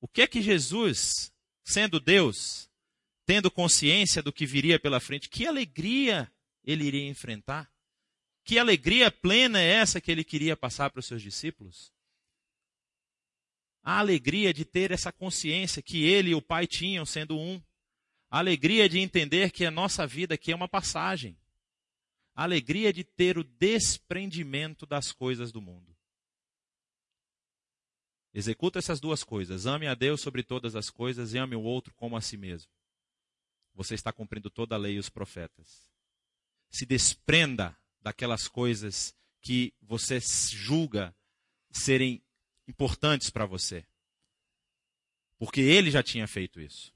O 0.00 0.06
que 0.06 0.22
é 0.22 0.26
que 0.26 0.42
Jesus, 0.42 1.32
sendo 1.64 1.98
Deus, 1.98 2.68
tendo 3.26 3.50
consciência 3.50 4.22
do 4.22 4.32
que 4.32 4.46
viria 4.46 4.78
pela 4.78 5.00
frente, 5.00 5.28
que 5.28 5.46
alegria 5.46 6.32
ele 6.64 6.84
iria 6.84 7.08
enfrentar. 7.08 7.70
Que 8.44 8.58
alegria 8.58 9.10
plena 9.10 9.60
é 9.60 9.66
essa 9.66 10.00
que 10.00 10.10
ele 10.10 10.22
queria 10.22 10.56
passar 10.56 10.90
para 10.90 11.00
os 11.00 11.06
seus 11.06 11.20
discípulos? 11.20 11.92
A 13.82 13.98
alegria 13.98 14.54
de 14.54 14.64
ter 14.64 14.92
essa 14.92 15.10
consciência 15.10 15.82
que 15.82 16.04
ele 16.04 16.30
e 16.30 16.34
o 16.34 16.40
Pai 16.40 16.66
tinham 16.66 17.04
sendo 17.04 17.36
um. 17.36 17.60
A 18.30 18.38
alegria 18.38 18.88
de 18.88 19.00
entender 19.00 19.50
que 19.50 19.64
a 19.64 19.70
nossa 19.70 20.06
vida 20.06 20.34
aqui 20.34 20.52
é 20.52 20.56
uma 20.56 20.68
passagem. 20.68 21.36
A 22.34 22.44
alegria 22.44 22.92
de 22.92 23.02
ter 23.02 23.36
o 23.36 23.44
desprendimento 23.44 24.86
das 24.86 25.10
coisas 25.10 25.50
do 25.50 25.60
mundo. 25.60 25.96
Executa 28.32 28.78
essas 28.78 29.00
duas 29.00 29.24
coisas. 29.24 29.66
Ame 29.66 29.88
a 29.88 29.94
Deus 29.94 30.20
sobre 30.20 30.44
todas 30.44 30.76
as 30.76 30.90
coisas 30.90 31.34
e 31.34 31.38
ame 31.38 31.56
o 31.56 31.62
outro 31.62 31.94
como 31.94 32.16
a 32.16 32.20
si 32.20 32.36
mesmo 32.36 32.75
você 33.76 33.94
está 33.94 34.10
cumprindo 34.10 34.48
toda 34.48 34.74
a 34.74 34.78
lei 34.78 34.94
e 34.94 34.98
os 34.98 35.10
profetas. 35.10 35.92
Se 36.70 36.86
desprenda 36.86 37.76
daquelas 38.00 38.48
coisas 38.48 39.14
que 39.42 39.74
você 39.82 40.18
julga 40.18 41.14
serem 41.70 42.24
importantes 42.66 43.28
para 43.28 43.44
você. 43.44 43.86
Porque 45.38 45.60
ele 45.60 45.90
já 45.90 46.02
tinha 46.02 46.26
feito 46.26 46.58
isso. 46.58 46.92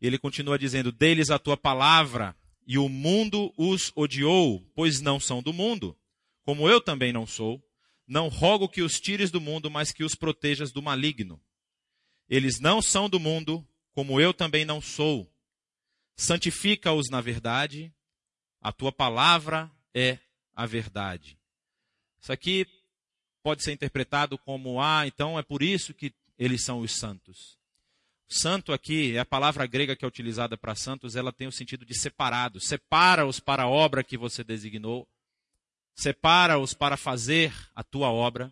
Ele 0.00 0.18
continua 0.18 0.58
dizendo: 0.58 0.90
Deles 0.90 1.30
a 1.30 1.38
tua 1.38 1.56
palavra, 1.56 2.36
e 2.66 2.76
o 2.76 2.88
mundo 2.88 3.54
os 3.56 3.92
odiou, 3.94 4.60
pois 4.74 5.00
não 5.00 5.20
são 5.20 5.40
do 5.40 5.52
mundo, 5.52 5.96
como 6.42 6.68
eu 6.68 6.80
também 6.80 7.12
não 7.12 7.26
sou. 7.26 7.62
Não 8.04 8.28
rogo 8.28 8.68
que 8.68 8.82
os 8.82 9.00
tires 9.00 9.30
do 9.30 9.40
mundo, 9.40 9.70
mas 9.70 9.92
que 9.92 10.02
os 10.02 10.16
protejas 10.16 10.72
do 10.72 10.82
maligno. 10.82 11.40
Eles 12.28 12.58
não 12.58 12.82
são 12.82 13.08
do 13.08 13.20
mundo, 13.20 13.66
como 13.94 14.20
eu 14.20 14.32
também 14.32 14.64
não 14.64 14.80
sou. 14.80 15.30
Santifica-os 16.16 17.08
na 17.10 17.20
verdade, 17.20 17.92
a 18.60 18.72
tua 18.72 18.92
palavra 18.92 19.70
é 19.94 20.18
a 20.54 20.66
verdade. 20.66 21.38
Isso 22.20 22.32
aqui 22.32 22.66
pode 23.42 23.62
ser 23.62 23.72
interpretado 23.72 24.38
como, 24.38 24.80
ah, 24.80 25.06
então 25.06 25.38
é 25.38 25.42
por 25.42 25.62
isso 25.62 25.92
que 25.92 26.14
eles 26.38 26.62
são 26.62 26.80
os 26.80 26.92
santos. 26.92 27.58
Santo 28.28 28.72
aqui, 28.72 29.14
é 29.16 29.18
a 29.18 29.26
palavra 29.26 29.66
grega 29.66 29.94
que 29.94 30.04
é 30.04 30.08
utilizada 30.08 30.56
para 30.56 30.74
santos, 30.74 31.16
ela 31.16 31.32
tem 31.32 31.46
o 31.46 31.52
sentido 31.52 31.84
de 31.84 31.94
separado. 31.94 32.60
Separa-os 32.60 33.38
para 33.38 33.64
a 33.64 33.68
obra 33.68 34.02
que 34.02 34.16
você 34.16 34.42
designou. 34.42 35.06
Separa-os 35.94 36.72
para 36.72 36.96
fazer 36.96 37.52
a 37.74 37.84
tua 37.84 38.10
obra. 38.10 38.50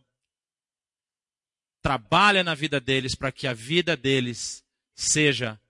Trabalha 1.81 2.45
na 2.45 2.55
vida 2.55 2.79
deles 2.79 3.15
para 3.15 3.33
que 3.33 3.47
a 3.47 3.55
vida 3.55 3.97
deles 3.97 4.63
seja 5.01 5.61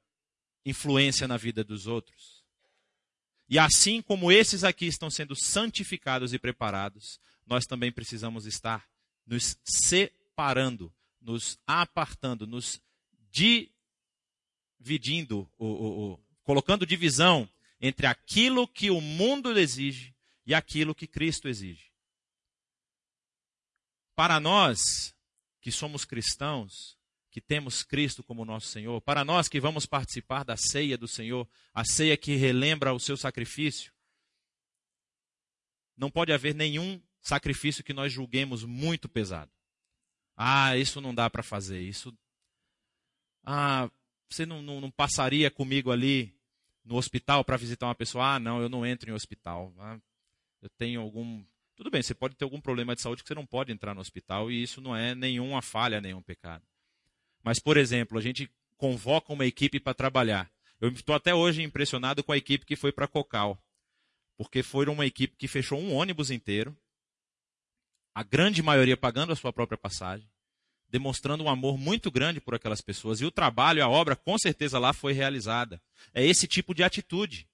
influência 0.64 1.28
na 1.28 1.36
vida 1.36 1.62
dos 1.62 1.86
outros. 1.86 2.44
E 3.48 3.58
assim 3.58 4.02
como 4.02 4.30
esses 4.30 4.64
aqui 4.64 4.86
estão 4.86 5.10
sendo 5.10 5.34
santificados 5.36 6.32
e 6.32 6.38
preparados, 6.38 7.20
nós 7.46 7.64
também 7.64 7.90
precisamos 7.92 8.46
estar 8.46 8.88
nos 9.26 9.56
separando, 9.64 10.92
nos 11.20 11.58
apartando, 11.66 12.46
nos 12.46 12.80
dividindo, 14.78 15.50
colocando 16.42 16.86
divisão 16.86 17.48
entre 17.80 18.06
aquilo 18.06 18.68
que 18.68 18.90
o 18.90 19.00
mundo 19.00 19.56
exige 19.58 20.14
e 20.44 20.54
aquilo 20.54 20.94
que 20.94 21.06
Cristo 21.06 21.48
exige. 21.48 21.90
Para 24.14 24.38
nós 24.38 25.14
que 25.60 25.72
somos 25.72 26.04
cristãos, 26.04 26.99
que 27.30 27.40
temos 27.40 27.82
Cristo 27.82 28.22
como 28.22 28.44
nosso 28.44 28.66
Senhor, 28.66 29.00
para 29.00 29.24
nós 29.24 29.48
que 29.48 29.60
vamos 29.60 29.86
participar 29.86 30.44
da 30.44 30.56
ceia 30.56 30.98
do 30.98 31.06
Senhor, 31.06 31.48
a 31.72 31.84
ceia 31.84 32.16
que 32.16 32.34
relembra 32.34 32.92
o 32.92 32.98
seu 32.98 33.16
sacrifício, 33.16 33.92
não 35.96 36.10
pode 36.10 36.32
haver 36.32 36.54
nenhum 36.54 37.00
sacrifício 37.20 37.84
que 37.84 37.92
nós 37.92 38.12
julguemos 38.12 38.64
muito 38.64 39.08
pesado. 39.08 39.50
Ah, 40.36 40.76
isso 40.76 41.00
não 41.00 41.14
dá 41.14 41.28
para 41.28 41.42
fazer, 41.42 41.80
isso. 41.80 42.16
Ah, 43.44 43.90
você 44.28 44.46
não, 44.46 44.62
não, 44.62 44.80
não, 44.80 44.90
passaria 44.90 45.50
comigo 45.50 45.92
ali 45.92 46.34
no 46.84 46.96
hospital 46.96 47.44
para 47.44 47.56
visitar 47.56 47.86
uma 47.86 47.94
pessoa? 47.94 48.34
Ah, 48.34 48.40
não, 48.40 48.60
eu 48.60 48.68
não 48.68 48.86
entro 48.86 49.10
em 49.10 49.12
hospital. 49.12 49.72
Ah, 49.78 49.98
eu 50.62 50.70
tenho 50.70 51.00
algum. 51.00 51.44
Tudo 51.76 51.90
bem, 51.90 52.02
você 52.02 52.14
pode 52.14 52.34
ter 52.34 52.44
algum 52.44 52.60
problema 52.60 52.94
de 52.94 53.02
saúde 53.02 53.22
que 53.22 53.28
você 53.28 53.34
não 53.34 53.46
pode 53.46 53.70
entrar 53.70 53.94
no 53.94 54.00
hospital 54.00 54.50
e 54.50 54.62
isso 54.62 54.80
não 54.80 54.96
é 54.96 55.14
nenhuma 55.14 55.62
falha, 55.62 56.00
nenhum 56.00 56.22
pecado. 56.22 56.64
Mas, 57.42 57.58
por 57.58 57.76
exemplo, 57.76 58.18
a 58.18 58.20
gente 58.20 58.50
convoca 58.76 59.32
uma 59.32 59.46
equipe 59.46 59.78
para 59.78 59.94
trabalhar. 59.94 60.50
Eu 60.80 60.88
estou 60.90 61.14
até 61.14 61.34
hoje 61.34 61.62
impressionado 61.62 62.24
com 62.24 62.32
a 62.32 62.36
equipe 62.36 62.64
que 62.64 62.76
foi 62.76 62.90
para 62.90 63.06
Cocal. 63.06 63.62
Porque 64.36 64.62
foi 64.62 64.86
uma 64.86 65.04
equipe 65.04 65.36
que 65.36 65.46
fechou 65.46 65.78
um 65.78 65.94
ônibus 65.94 66.30
inteiro, 66.30 66.74
a 68.14 68.22
grande 68.22 68.62
maioria 68.62 68.96
pagando 68.96 69.32
a 69.32 69.36
sua 69.36 69.52
própria 69.52 69.76
passagem, 69.76 70.26
demonstrando 70.88 71.44
um 71.44 71.48
amor 71.48 71.78
muito 71.78 72.10
grande 72.10 72.40
por 72.40 72.54
aquelas 72.54 72.80
pessoas. 72.80 73.20
E 73.20 73.26
o 73.26 73.30
trabalho, 73.30 73.84
a 73.84 73.88
obra, 73.88 74.16
com 74.16 74.38
certeza 74.38 74.78
lá 74.78 74.92
foi 74.92 75.12
realizada. 75.12 75.80
É 76.14 76.24
esse 76.24 76.48
tipo 76.48 76.74
de 76.74 76.82
atitude. 76.82 77.46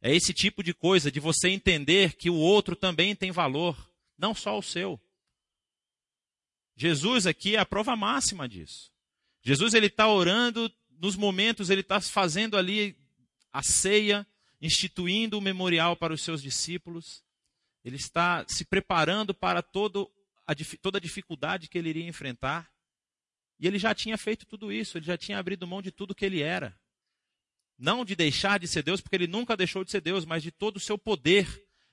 É 0.00 0.14
esse 0.14 0.32
tipo 0.32 0.62
de 0.62 0.74
coisa, 0.74 1.10
de 1.10 1.20
você 1.20 1.48
entender 1.48 2.14
que 2.16 2.30
o 2.30 2.34
outro 2.34 2.74
também 2.74 3.14
tem 3.14 3.30
valor, 3.30 3.76
não 4.16 4.34
só 4.34 4.58
o 4.58 4.62
seu. 4.62 5.00
Jesus 6.76 7.26
aqui 7.26 7.56
é 7.56 7.58
a 7.58 7.66
prova 7.66 7.96
máxima 7.96 8.48
disso. 8.48 8.92
Jesus 9.46 9.74
ele 9.74 9.86
está 9.86 10.08
orando 10.08 10.68
nos 11.00 11.14
momentos, 11.14 11.70
ele 11.70 11.82
está 11.82 12.00
fazendo 12.00 12.56
ali 12.56 12.98
a 13.52 13.62
ceia, 13.62 14.26
instituindo 14.60 15.38
o 15.38 15.40
memorial 15.40 15.94
para 15.94 16.12
os 16.12 16.20
seus 16.22 16.42
discípulos. 16.42 17.22
Ele 17.84 17.94
está 17.94 18.44
se 18.48 18.64
preparando 18.64 19.32
para 19.32 19.62
todo 19.62 20.10
a, 20.44 20.52
toda 20.82 20.98
a 20.98 21.00
dificuldade 21.00 21.68
que 21.68 21.78
ele 21.78 21.90
iria 21.90 22.08
enfrentar. 22.08 22.68
E 23.60 23.68
ele 23.68 23.78
já 23.78 23.94
tinha 23.94 24.18
feito 24.18 24.44
tudo 24.46 24.72
isso, 24.72 24.98
ele 24.98 25.06
já 25.06 25.16
tinha 25.16 25.38
abrido 25.38 25.64
mão 25.64 25.80
de 25.80 25.92
tudo 25.92 26.12
que 26.12 26.24
ele 26.24 26.42
era. 26.42 26.76
Não 27.78 28.04
de 28.04 28.16
deixar 28.16 28.58
de 28.58 28.66
ser 28.66 28.82
Deus, 28.82 29.00
porque 29.00 29.14
ele 29.14 29.28
nunca 29.28 29.56
deixou 29.56 29.84
de 29.84 29.92
ser 29.92 30.00
Deus, 30.00 30.24
mas 30.24 30.42
de 30.42 30.50
todo 30.50 30.78
o 30.78 30.80
seu 30.80 30.98
poder. 30.98 31.46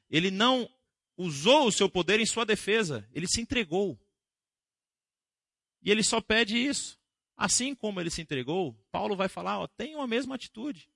Ele 0.09 0.31
não 0.31 0.67
usou 1.15 1.67
o 1.67 1.71
seu 1.71 1.87
poder 1.87 2.19
em 2.19 2.25
sua 2.25 2.47
defesa, 2.47 3.07
ele 3.13 3.27
se 3.27 3.39
entregou. 3.39 3.95
E 5.83 5.91
ele 5.91 6.01
só 6.01 6.19
pede 6.19 6.57
isso. 6.57 7.02
Assim 7.43 7.75
como 7.75 7.99
ele 7.99 8.09
se 8.09 8.21
entregou, 8.21 8.73
Paulo 8.89 9.17
vai 9.17 9.27
falar: 9.27 9.59
ó, 9.59 9.67
tenham 9.67 10.01
a 10.01 10.07
mesma 10.07 10.35
atitude. 10.35 10.89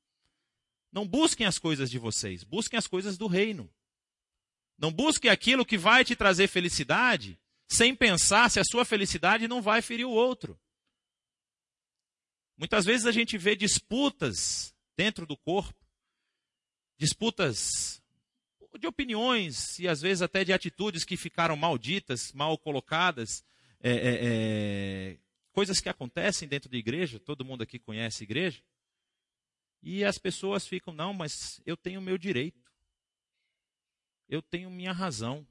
Não 0.89 1.05
busquem 1.05 1.45
as 1.45 1.59
coisas 1.59 1.91
de 1.91 1.99
vocês, 1.99 2.41
busquem 2.41 2.77
as 2.77 2.87
coisas 2.87 3.17
do 3.17 3.27
reino. 3.27 3.69
Não 4.77 4.89
busque 4.89 5.27
aquilo 5.27 5.65
que 5.65 5.77
vai 5.77 6.05
te 6.05 6.15
trazer 6.15 6.47
felicidade, 6.47 7.37
sem 7.67 7.93
pensar 7.93 8.49
se 8.49 8.61
a 8.61 8.63
sua 8.63 8.85
felicidade 8.85 9.45
não 9.45 9.61
vai 9.61 9.81
ferir 9.81 10.05
o 10.05 10.11
outro. 10.11 10.57
Muitas 12.55 12.85
vezes 12.85 13.05
a 13.05 13.11
gente 13.11 13.37
vê 13.37 13.53
disputas 13.53 14.73
dentro 14.95 15.25
do 15.25 15.35
corpo, 15.35 15.85
disputas 16.97 18.01
de 18.79 18.87
opiniões 18.87 19.77
e 19.79 19.85
às 19.89 19.99
vezes 19.99 20.21
até 20.21 20.45
de 20.45 20.53
atitudes 20.53 21.03
que 21.03 21.17
ficaram 21.17 21.57
malditas, 21.57 22.31
mal 22.31 22.57
colocadas, 22.57 23.43
é, 23.81 23.91
é, 23.91 24.19
é, 24.21 25.19
coisas 25.57 25.81
que 25.81 25.89
acontecem 25.89 26.47
dentro 26.47 26.69
da 26.69 26.77
igreja, 26.77 27.19
todo 27.19 27.43
mundo 27.43 27.63
aqui 27.63 27.79
conhece 27.79 28.23
igreja, 28.23 28.63
e 29.81 30.05
as 30.05 30.19
pessoas 30.19 30.67
ficam, 30.67 30.93
não, 30.93 31.15
mas 31.15 31.59
eu 31.65 31.75
tenho 31.75 31.99
meu 31.99 32.15
direito, 32.15 32.71
eu 34.29 34.39
tenho 34.39 34.69
minha 34.69 34.91
razão, 34.91 35.47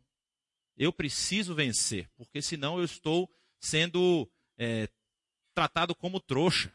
eu 0.77 0.93
preciso 0.93 1.57
vencer, 1.57 2.09
porque 2.15 2.41
senão 2.41 2.79
eu 2.79 2.85
estou 2.85 3.29
sendo 3.59 4.31
é, 4.57 4.89
tratado 5.53 5.93
como 5.93 6.21
trouxa. 6.21 6.73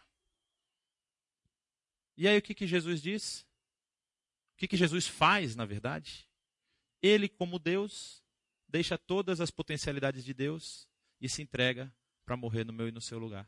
E 2.17 2.27
aí 2.27 2.37
o 2.37 2.41
que, 2.41 2.53
que 2.53 2.67
Jesus 2.67 3.01
diz? 3.01 3.47
O 4.55 4.57
que, 4.57 4.67
que 4.67 4.75
Jesus 4.75 5.07
faz, 5.07 5.55
na 5.55 5.63
verdade? 5.63 6.29
Ele, 7.01 7.29
como 7.29 7.59
Deus, 7.59 8.21
deixa 8.67 8.97
todas 8.97 9.39
as 9.39 9.49
potencialidades 9.49 10.25
de 10.25 10.33
Deus 10.33 10.85
e 11.21 11.29
se 11.29 11.41
entrega 11.41 11.95
para 12.31 12.37
morrer 12.37 12.63
no 12.63 12.71
meu 12.71 12.87
e 12.87 12.93
no 12.93 13.01
seu 13.01 13.19
lugar. 13.19 13.45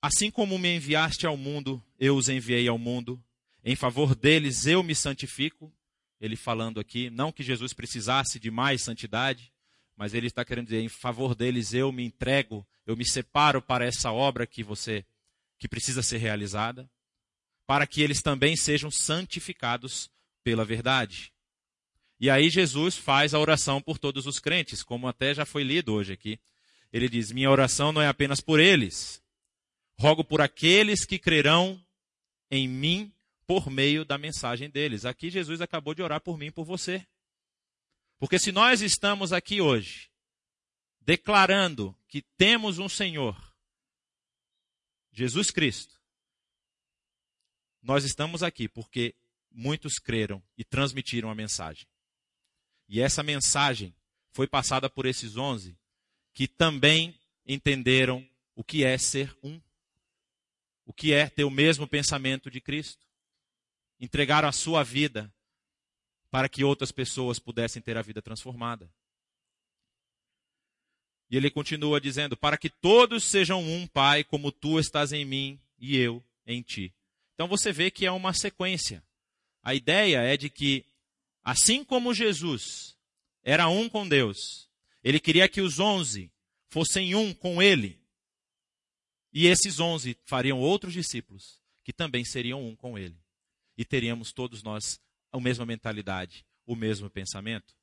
Assim 0.00 0.30
como 0.30 0.56
me 0.56 0.76
enviaste 0.76 1.26
ao 1.26 1.36
mundo, 1.36 1.82
eu 1.98 2.16
os 2.16 2.28
enviei 2.28 2.68
ao 2.68 2.78
mundo. 2.78 3.20
Em 3.64 3.74
favor 3.74 4.14
deles 4.14 4.64
eu 4.64 4.80
me 4.84 4.94
santifico. 4.94 5.74
Ele 6.20 6.36
falando 6.36 6.78
aqui, 6.78 7.10
não 7.10 7.32
que 7.32 7.42
Jesus 7.42 7.72
precisasse 7.72 8.38
de 8.38 8.48
mais 8.48 8.84
santidade, 8.84 9.52
mas 9.96 10.14
ele 10.14 10.28
está 10.28 10.44
querendo 10.44 10.66
dizer, 10.66 10.80
em 10.80 10.88
favor 10.88 11.34
deles 11.34 11.74
eu 11.74 11.90
me 11.90 12.04
entrego, 12.04 12.64
eu 12.86 12.96
me 12.96 13.04
separo 13.04 13.60
para 13.60 13.84
essa 13.84 14.12
obra 14.12 14.46
que 14.46 14.62
você 14.62 15.04
que 15.58 15.66
precisa 15.66 16.00
ser 16.00 16.18
realizada, 16.18 16.88
para 17.66 17.88
que 17.88 18.02
eles 18.02 18.22
também 18.22 18.56
sejam 18.56 18.88
santificados 18.88 20.08
pela 20.44 20.64
verdade. 20.64 21.32
E 22.20 22.28
aí 22.28 22.50
Jesus 22.50 22.96
faz 22.96 23.32
a 23.32 23.38
oração 23.38 23.80
por 23.80 23.98
todos 23.98 24.26
os 24.26 24.38
crentes, 24.38 24.82
como 24.82 25.06
até 25.06 25.32
já 25.32 25.44
foi 25.44 25.62
lido 25.62 25.92
hoje 25.92 26.12
aqui. 26.12 26.38
Ele 26.92 27.08
diz: 27.08 27.30
Minha 27.30 27.50
oração 27.50 27.92
não 27.92 28.02
é 28.02 28.08
apenas 28.08 28.40
por 28.40 28.58
eles, 28.58 29.22
rogo 29.98 30.24
por 30.24 30.40
aqueles 30.40 31.04
que 31.04 31.18
crerão 31.18 31.80
em 32.50 32.66
mim 32.66 33.12
por 33.46 33.70
meio 33.70 34.04
da 34.04 34.18
mensagem 34.18 34.68
deles. 34.68 35.04
Aqui 35.04 35.30
Jesus 35.30 35.60
acabou 35.60 35.94
de 35.94 36.02
orar 36.02 36.20
por 36.20 36.36
mim 36.36 36.46
e 36.46 36.50
por 36.50 36.64
você. 36.64 37.06
Porque 38.18 38.38
se 38.38 38.50
nós 38.50 38.82
estamos 38.82 39.32
aqui 39.32 39.60
hoje 39.60 40.10
declarando 41.00 41.96
que 42.08 42.20
temos 42.36 42.78
um 42.78 42.88
Senhor, 42.88 43.36
Jesus 45.12 45.50
Cristo, 45.50 45.98
nós 47.80 48.04
estamos 48.04 48.42
aqui 48.42 48.68
porque 48.68 49.14
muitos 49.50 49.94
creram 49.94 50.42
e 50.56 50.64
transmitiram 50.64 51.30
a 51.30 51.34
mensagem. 51.34 51.86
E 52.88 53.00
essa 53.00 53.22
mensagem 53.22 53.94
foi 54.32 54.46
passada 54.46 54.88
por 54.88 55.04
esses 55.04 55.36
onze 55.36 55.76
que 56.32 56.48
também 56.48 57.18
entenderam 57.46 58.26
o 58.54 58.64
que 58.64 58.84
é 58.84 58.96
ser 58.96 59.36
um. 59.42 59.60
O 60.86 60.92
que 60.92 61.12
é 61.12 61.28
ter 61.28 61.44
o 61.44 61.50
mesmo 61.50 61.86
pensamento 61.86 62.50
de 62.50 62.60
Cristo. 62.60 63.06
Entregaram 64.00 64.48
a 64.48 64.52
sua 64.52 64.82
vida 64.82 65.32
para 66.30 66.48
que 66.48 66.64
outras 66.64 66.92
pessoas 66.92 67.38
pudessem 67.38 67.82
ter 67.82 67.96
a 67.96 68.02
vida 68.02 68.22
transformada. 68.22 68.90
E 71.30 71.36
ele 71.36 71.50
continua 71.50 72.00
dizendo: 72.00 72.36
Para 72.36 72.56
que 72.56 72.70
todos 72.70 73.24
sejam 73.24 73.62
um, 73.62 73.86
Pai, 73.86 74.24
como 74.24 74.50
tu 74.50 74.78
estás 74.78 75.12
em 75.12 75.24
mim 75.24 75.60
e 75.78 75.96
eu 75.96 76.24
em 76.46 76.62
ti. 76.62 76.94
Então 77.34 77.46
você 77.46 77.72
vê 77.72 77.90
que 77.90 78.06
é 78.06 78.10
uma 78.10 78.32
sequência. 78.32 79.02
A 79.62 79.74
ideia 79.74 80.22
é 80.22 80.36
de 80.36 80.48
que 80.48 80.86
Assim 81.48 81.82
como 81.82 82.12
Jesus 82.12 82.94
era 83.42 83.70
um 83.70 83.88
com 83.88 84.06
Deus, 84.06 84.68
ele 85.02 85.18
queria 85.18 85.48
que 85.48 85.62
os 85.62 85.78
onze 85.78 86.30
fossem 86.68 87.14
um 87.14 87.32
com 87.32 87.62
ele. 87.62 87.98
E 89.32 89.46
esses 89.46 89.80
onze 89.80 90.14
fariam 90.26 90.60
outros 90.60 90.92
discípulos 90.92 91.58
que 91.82 91.90
também 91.90 92.22
seriam 92.22 92.62
um 92.62 92.76
com 92.76 92.98
ele. 92.98 93.18
E 93.78 93.82
teríamos 93.82 94.30
todos 94.30 94.62
nós 94.62 95.00
a 95.32 95.40
mesma 95.40 95.64
mentalidade, 95.64 96.44
o 96.66 96.76
mesmo 96.76 97.08
pensamento. 97.08 97.74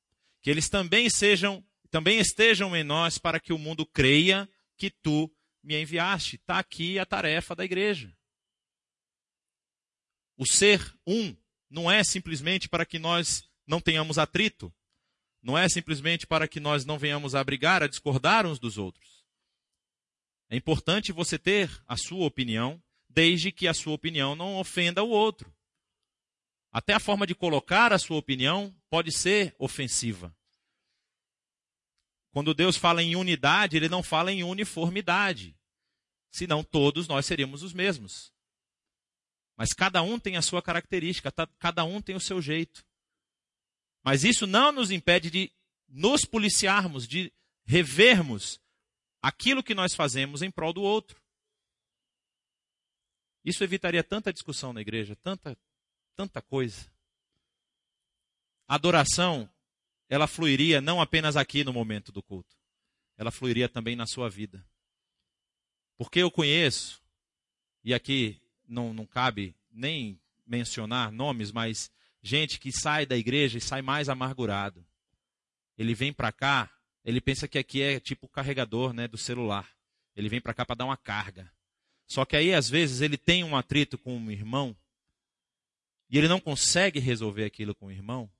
Que 0.43 0.51
eles 0.51 0.69
também 0.69 1.09
sejam, 1.09 1.65
também 1.89 2.19
estejam 2.19 2.75
em 2.75 2.83
nós 2.83 3.17
para 3.17 3.39
que 3.39 3.51
o 3.51 3.57
mundo 3.57 3.83
creia 3.83 4.47
que 4.77 4.91
tu 4.91 5.27
me 5.63 5.75
enviaste. 5.81 6.35
Está 6.35 6.59
aqui 6.59 6.99
a 6.99 7.05
tarefa 7.05 7.55
da 7.55 7.65
igreja. 7.65 8.15
O 10.37 10.45
ser 10.45 10.95
um 11.07 11.35
não 11.67 11.89
é 11.89 12.03
simplesmente 12.03 12.69
para 12.69 12.85
que 12.85 12.99
nós 12.99 13.43
não 13.65 13.81
tenhamos 13.81 14.17
atrito. 14.17 14.73
Não 15.41 15.57
é 15.57 15.69
simplesmente 15.69 16.25
para 16.25 16.47
que 16.47 16.59
nós 16.59 16.85
não 16.85 16.97
venhamos 16.97 17.35
a 17.35 17.43
brigar, 17.43 17.83
a 17.83 17.87
discordar 17.87 18.45
uns 18.45 18.59
dos 18.59 18.77
outros. 18.77 19.23
É 20.49 20.55
importante 20.55 21.11
você 21.11 21.37
ter 21.37 21.69
a 21.87 21.97
sua 21.97 22.25
opinião, 22.25 22.81
desde 23.09 23.51
que 23.51 23.67
a 23.67 23.73
sua 23.73 23.93
opinião 23.93 24.35
não 24.35 24.57
ofenda 24.57 25.03
o 25.03 25.09
outro. 25.09 25.53
Até 26.71 26.93
a 26.93 26.99
forma 26.99 27.25
de 27.25 27.33
colocar 27.33 27.93
a 27.93 27.99
sua 27.99 28.17
opinião 28.17 28.75
pode 28.89 29.11
ser 29.11 29.55
ofensiva. 29.57 30.35
Quando 32.31 32.53
Deus 32.53 32.75
fala 32.75 33.01
em 33.01 33.15
unidade, 33.15 33.77
ele 33.77 33.87
não 33.87 34.03
fala 34.03 34.31
em 34.31 34.43
uniformidade. 34.43 35.57
Senão 36.29 36.63
todos 36.63 37.07
nós 37.07 37.25
seríamos 37.25 37.63
os 37.63 37.71
mesmos. 37.71 38.33
Mas 39.55 39.71
cada 39.71 40.01
um 40.01 40.19
tem 40.19 40.35
a 40.35 40.41
sua 40.41 40.61
característica, 40.61 41.31
cada 41.57 41.85
um 41.85 42.01
tem 42.01 42.13
o 42.13 42.19
seu 42.19 42.41
jeito. 42.41 42.85
Mas 44.05 44.23
isso 44.23 44.45
não 44.45 44.71
nos 44.71 44.91
impede 44.91 45.31
de 45.31 45.51
nos 45.89 46.25
policiarmos, 46.25 47.07
de 47.07 47.33
revermos 47.65 48.61
aquilo 49.19 49.63
que 49.63 49.73
nós 49.73 49.95
fazemos 49.95 50.43
em 50.43 50.51
prol 50.51 50.71
do 50.71 50.83
outro. 50.83 51.19
Isso 53.43 53.63
evitaria 53.63 54.03
tanta 54.03 54.31
discussão 54.31 54.71
na 54.71 54.79
igreja, 54.79 55.15
tanta, 55.15 55.57
tanta 56.15 56.39
coisa. 56.39 56.87
A 58.67 58.75
adoração, 58.75 59.49
ela 60.07 60.27
fluiria 60.27 60.79
não 60.79 61.01
apenas 61.01 61.35
aqui 61.35 61.63
no 61.63 61.73
momento 61.73 62.11
do 62.11 62.21
culto, 62.21 62.55
ela 63.17 63.31
fluiria 63.31 63.67
também 63.67 63.95
na 63.95 64.05
sua 64.05 64.29
vida. 64.29 64.63
Porque 65.97 66.19
eu 66.19 66.29
conheço, 66.29 67.01
e 67.83 67.91
aqui 67.91 68.39
não, 68.67 68.93
não 68.93 69.07
cabe 69.07 69.55
nem 69.71 70.21
mencionar 70.45 71.11
nomes, 71.11 71.51
mas 71.51 71.89
gente 72.25 72.59
que 72.59 72.71
sai 72.71 73.05
da 73.05 73.15
igreja 73.15 73.59
e 73.59 73.61
sai 73.61 73.83
mais 73.83 74.09
amargurado. 74.09 74.83
Ele 75.77 75.93
vem 75.93 76.11
para 76.11 76.31
cá, 76.31 76.75
ele 77.03 77.21
pensa 77.21 77.47
que 77.47 77.59
aqui 77.59 77.83
é 77.83 77.99
tipo 77.99 78.25
o 78.25 78.29
carregador 78.29 78.93
né, 78.93 79.07
do 79.07 79.17
celular. 79.17 79.69
Ele 80.15 80.27
vem 80.27 80.41
para 80.41 80.53
cá 80.53 80.65
para 80.65 80.77
dar 80.77 80.85
uma 80.85 80.97
carga. 80.97 81.53
Só 82.07 82.25
que 82.25 82.35
aí, 82.35 82.53
às 82.53 82.67
vezes, 82.67 83.01
ele 83.01 83.17
tem 83.17 83.43
um 83.43 83.55
atrito 83.55 83.97
com 83.97 84.17
um 84.17 84.31
irmão 84.31 84.75
e 86.09 86.17
ele 86.17 86.27
não 86.27 86.39
consegue 86.39 86.99
resolver 86.99 87.45
aquilo 87.45 87.75
com 87.75 87.87
o 87.87 87.91
irmão. 87.91 88.31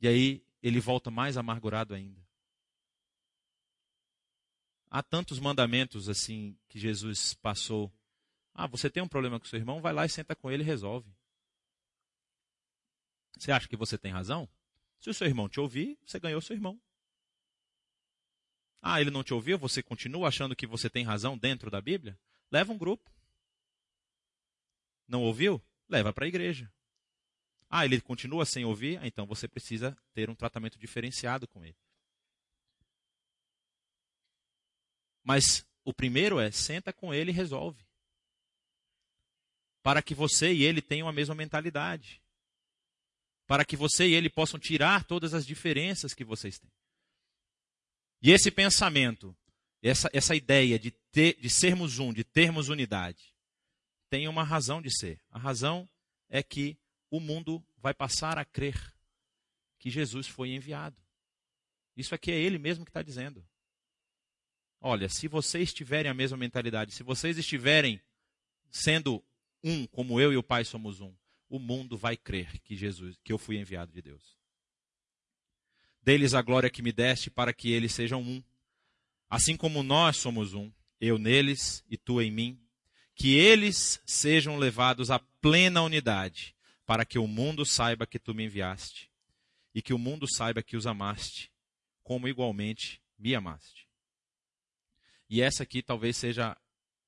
E 0.00 0.06
aí 0.08 0.44
ele 0.62 0.80
volta 0.80 1.10
mais 1.10 1.38
amargurado 1.38 1.94
ainda. 1.94 2.22
Há 4.90 5.02
tantos 5.02 5.38
mandamentos 5.38 6.08
assim 6.08 6.58
que 6.68 6.78
Jesus 6.78 7.32
passou. 7.34 7.90
Ah, 8.52 8.66
você 8.66 8.90
tem 8.90 9.02
um 9.02 9.08
problema 9.08 9.40
com 9.40 9.46
seu 9.46 9.58
irmão, 9.58 9.80
vai 9.80 9.92
lá 9.92 10.04
e 10.04 10.08
senta 10.08 10.36
com 10.36 10.50
ele 10.50 10.62
e 10.62 10.66
resolve. 10.66 11.10
Você 13.38 13.52
acha 13.52 13.68
que 13.68 13.76
você 13.76 13.98
tem 13.98 14.12
razão? 14.12 14.48
Se 15.00 15.10
o 15.10 15.14
seu 15.14 15.26
irmão 15.26 15.48
te 15.48 15.60
ouvir, 15.60 15.98
você 16.04 16.18
ganhou 16.18 16.40
seu 16.40 16.56
irmão. 16.56 16.80
Ah, 18.80 19.00
ele 19.00 19.10
não 19.10 19.24
te 19.24 19.32
ouviu, 19.32 19.58
você 19.58 19.82
continua 19.82 20.28
achando 20.28 20.54
que 20.54 20.66
você 20.66 20.90
tem 20.90 21.04
razão 21.04 21.38
dentro 21.38 21.70
da 21.70 21.80
Bíblia? 21.80 22.18
Leva 22.50 22.72
um 22.72 22.78
grupo. 22.78 23.10
Não 25.08 25.22
ouviu? 25.22 25.62
Leva 25.88 26.12
para 26.12 26.24
a 26.24 26.28
igreja. 26.28 26.70
Ah, 27.68 27.84
ele 27.84 28.00
continua 28.00 28.46
sem 28.46 28.64
ouvir? 28.64 29.00
Então 29.02 29.26
você 29.26 29.48
precisa 29.48 29.96
ter 30.12 30.30
um 30.30 30.34
tratamento 30.34 30.78
diferenciado 30.78 31.48
com 31.48 31.64
ele. 31.64 31.76
Mas 35.22 35.66
o 35.84 35.92
primeiro 35.92 36.38
é 36.38 36.50
senta 36.50 36.92
com 36.92 37.12
ele 37.12 37.30
e 37.30 37.34
resolve. 37.34 37.84
Para 39.82 40.02
que 40.02 40.14
você 40.14 40.52
e 40.52 40.62
ele 40.62 40.80
tenham 40.80 41.08
a 41.08 41.12
mesma 41.12 41.34
mentalidade. 41.34 42.22
Para 43.54 43.64
que 43.64 43.76
você 43.76 44.08
e 44.08 44.14
ele 44.14 44.28
possam 44.28 44.58
tirar 44.58 45.04
todas 45.04 45.32
as 45.32 45.46
diferenças 45.46 46.12
que 46.12 46.24
vocês 46.24 46.58
têm. 46.58 46.72
E 48.20 48.32
esse 48.32 48.50
pensamento, 48.50 49.32
essa, 49.80 50.10
essa 50.12 50.34
ideia 50.34 50.76
de, 50.76 50.90
ter, 50.90 51.38
de 51.40 51.48
sermos 51.48 52.00
um, 52.00 52.12
de 52.12 52.24
termos 52.24 52.68
unidade, 52.68 53.32
tem 54.10 54.26
uma 54.26 54.42
razão 54.42 54.82
de 54.82 54.90
ser. 54.90 55.20
A 55.30 55.38
razão 55.38 55.88
é 56.28 56.42
que 56.42 56.76
o 57.08 57.20
mundo 57.20 57.64
vai 57.76 57.94
passar 57.94 58.38
a 58.38 58.44
crer 58.44 58.92
que 59.78 59.88
Jesus 59.88 60.26
foi 60.26 60.50
enviado. 60.50 61.00
Isso 61.96 62.12
aqui 62.12 62.32
é 62.32 62.36
ele 62.36 62.58
mesmo 62.58 62.84
que 62.84 62.90
está 62.90 63.02
dizendo. 63.02 63.46
Olha, 64.80 65.08
se 65.08 65.28
vocês 65.28 65.72
tiverem 65.72 66.10
a 66.10 66.14
mesma 66.14 66.36
mentalidade, 66.36 66.92
se 66.92 67.04
vocês 67.04 67.38
estiverem 67.38 68.02
sendo 68.68 69.24
um, 69.62 69.86
como 69.86 70.20
eu 70.20 70.32
e 70.32 70.36
o 70.36 70.42
Pai 70.42 70.64
somos 70.64 71.00
um, 71.00 71.14
o 71.54 71.58
mundo 71.60 71.96
vai 71.96 72.16
crer 72.16 72.58
que 72.62 72.74
Jesus, 72.74 73.16
que 73.22 73.32
eu 73.32 73.38
fui 73.38 73.56
enviado 73.56 73.92
de 73.92 74.02
Deus. 74.02 74.36
Deles 76.02 76.34
a 76.34 76.42
glória 76.42 76.68
que 76.68 76.82
me 76.82 76.90
deste, 76.90 77.30
para 77.30 77.52
que 77.52 77.70
eles 77.70 77.92
sejam 77.92 78.20
um. 78.20 78.42
Assim 79.30 79.56
como 79.56 79.84
nós 79.84 80.16
somos 80.16 80.52
um, 80.52 80.72
eu 81.00 81.16
neles 81.16 81.84
e 81.88 81.96
tu 81.96 82.20
em 82.20 82.28
mim, 82.28 82.60
que 83.14 83.36
eles 83.36 84.02
sejam 84.04 84.56
levados 84.56 85.12
à 85.12 85.20
plena 85.40 85.80
unidade, 85.80 86.56
para 86.84 87.04
que 87.04 87.20
o 87.20 87.26
mundo 87.28 87.64
saiba 87.64 88.04
que 88.04 88.18
tu 88.18 88.34
me 88.34 88.46
enviaste, 88.46 89.08
e 89.72 89.80
que 89.80 89.94
o 89.94 89.98
mundo 89.98 90.26
saiba 90.28 90.60
que 90.60 90.76
os 90.76 90.88
amaste, 90.88 91.52
como 92.02 92.26
igualmente 92.26 93.00
me 93.16 93.32
amaste. 93.32 93.88
E 95.30 95.40
essa 95.40 95.62
aqui 95.62 95.84
talvez 95.84 96.16
seja, 96.16 96.56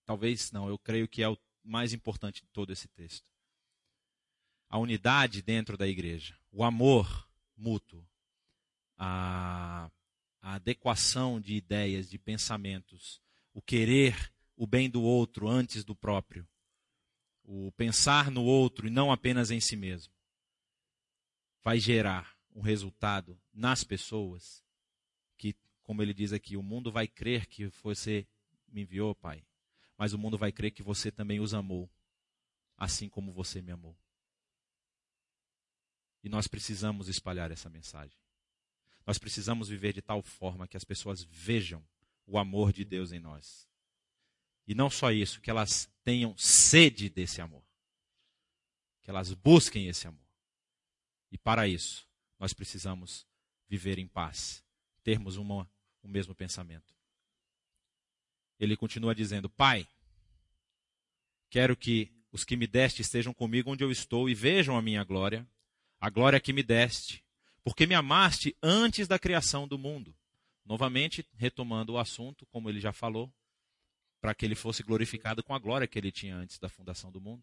talvez 0.05 0.53
não, 0.53 0.69
eu 0.69 0.79
creio 0.79 1.09
que 1.09 1.21
é 1.21 1.29
o 1.29 1.37
mais 1.65 1.93
importante 1.93 2.43
de 2.43 2.49
todo 2.51 2.73
esse 2.73 2.87
texto. 2.87 3.36
A 4.77 4.79
unidade 4.79 5.41
dentro 5.41 5.75
da 5.75 5.89
igreja, 5.89 6.39
o 6.53 6.63
amor 6.63 7.27
mútuo, 7.57 8.07
a, 8.99 9.91
a 10.43 10.53
adequação 10.57 11.41
de 11.41 11.55
ideias, 11.55 12.11
de 12.11 12.19
pensamentos, 12.19 13.19
o 13.55 13.63
querer 13.63 14.35
o 14.55 14.67
bem 14.67 14.91
do 14.91 15.01
outro 15.01 15.49
antes 15.49 15.83
do 15.83 15.97
próprio, 15.97 16.47
o 17.43 17.73
pensar 17.73 18.31
no 18.31 18.45
outro 18.45 18.87
e 18.87 18.91
não 18.91 19.11
apenas 19.11 19.51
em 19.51 19.61
si 19.61 19.77
mesmo, 19.77 20.13
vai 21.65 21.81
gerar 21.81 22.37
um 22.55 22.61
resultado 22.61 23.41
nas 23.55 23.83
pessoas 23.83 24.63
que, 25.39 25.57
como 25.85 26.03
ele 26.03 26.13
diz 26.13 26.35
aqui, 26.35 26.55
o 26.55 26.63
mundo 26.63 26.93
vai 26.93 27.09
crer 27.09 27.47
que 27.47 27.67
você 27.83 28.27
me 28.69 28.83
enviou, 28.83 29.15
Pai, 29.15 29.43
mas 29.97 30.13
o 30.13 30.19
mundo 30.19 30.37
vai 30.37 30.53
crer 30.53 30.71
que 30.71 30.83
você 30.83 31.11
também 31.11 31.41
os 31.41 31.55
amou, 31.55 31.91
assim 32.77 33.09
como 33.09 33.33
você 33.33 33.63
me 33.63 33.73
amou. 33.73 33.97
E 36.27 36.29
nós 36.29 36.49
precisamos 36.49 37.07
espalhar 37.07 37.53
essa 37.53 37.71
mensagem. 37.71 38.19
Nós 39.07 39.17
precisamos 39.17 39.69
viver 39.69 39.93
de 39.93 40.03
tal 40.03 40.21
forma 40.21 40.67
que 40.67 40.77
as 40.77 40.83
pessoas 40.83 41.23
vejam 41.23 41.81
o 42.27 42.37
amor 42.37 42.73
de 42.73 42.85
Deus 42.85 43.13
em 43.13 43.21
nós. 43.21 43.69
E 44.67 44.75
não 44.75 44.91
só 44.91 45.13
isso, 45.13 45.41
que 45.41 45.51
elas 45.51 45.89
tenham 46.03 46.37
sede 46.37 47.09
desse 47.09 47.41
amor. 47.41 47.63
Que 49.05 49.11
elas 49.11 49.33
busquem 49.35 49.87
esse 49.87 50.09
amor. 50.09 50.27
E 51.31 51.39
para 51.39 51.69
isso, 51.69 52.05
nós 52.41 52.53
precisamos 52.53 53.25
viver 53.69 53.97
em 53.97 54.09
paz, 54.09 54.65
termos 55.05 55.37
uma, 55.37 55.71
o 56.03 56.09
mesmo 56.09 56.35
pensamento. 56.35 56.93
Ele 58.59 58.77
continua 58.77 59.15
dizendo: 59.15 59.49
Pai, 59.49 59.87
quero 61.49 61.77
que 61.77 62.11
os 62.33 62.43
que 62.43 62.57
me 62.57 62.67
deste 62.67 63.03
estejam 63.03 63.33
comigo 63.33 63.71
onde 63.71 63.85
eu 63.85 63.93
estou 63.93 64.29
e 64.29 64.35
vejam 64.35 64.77
a 64.77 64.83
minha 64.83 65.05
glória, 65.05 65.47
a 66.01 66.11
glória 66.11 66.41
que 66.41 66.53
me 66.53 66.63
deste, 66.63 67.25
porque 67.65 67.87
me 67.87 67.95
amaste 67.95 68.57
antes 68.63 69.09
da 69.09 69.19
criação 69.19 69.67
do 69.67 69.79
mundo. 69.79 70.15
Novamente, 70.65 71.27
retomando 71.37 71.95
o 71.95 71.99
assunto, 71.99 72.47
como 72.47 72.69
ele 72.69 72.81
já 72.81 72.93
falou, 72.93 73.33
para 74.21 74.35
que 74.35 74.45
ele 74.45 74.55
fosse 74.55 74.83
glorificado 74.83 75.43
com 75.43 75.55
a 75.55 75.59
glória 75.59 75.87
que 75.87 75.99
ele 75.99 76.11
tinha 76.11 76.37
antes 76.37 76.59
da 76.59 76.69
fundação 76.69 77.11
do 77.11 77.21
mundo. 77.21 77.43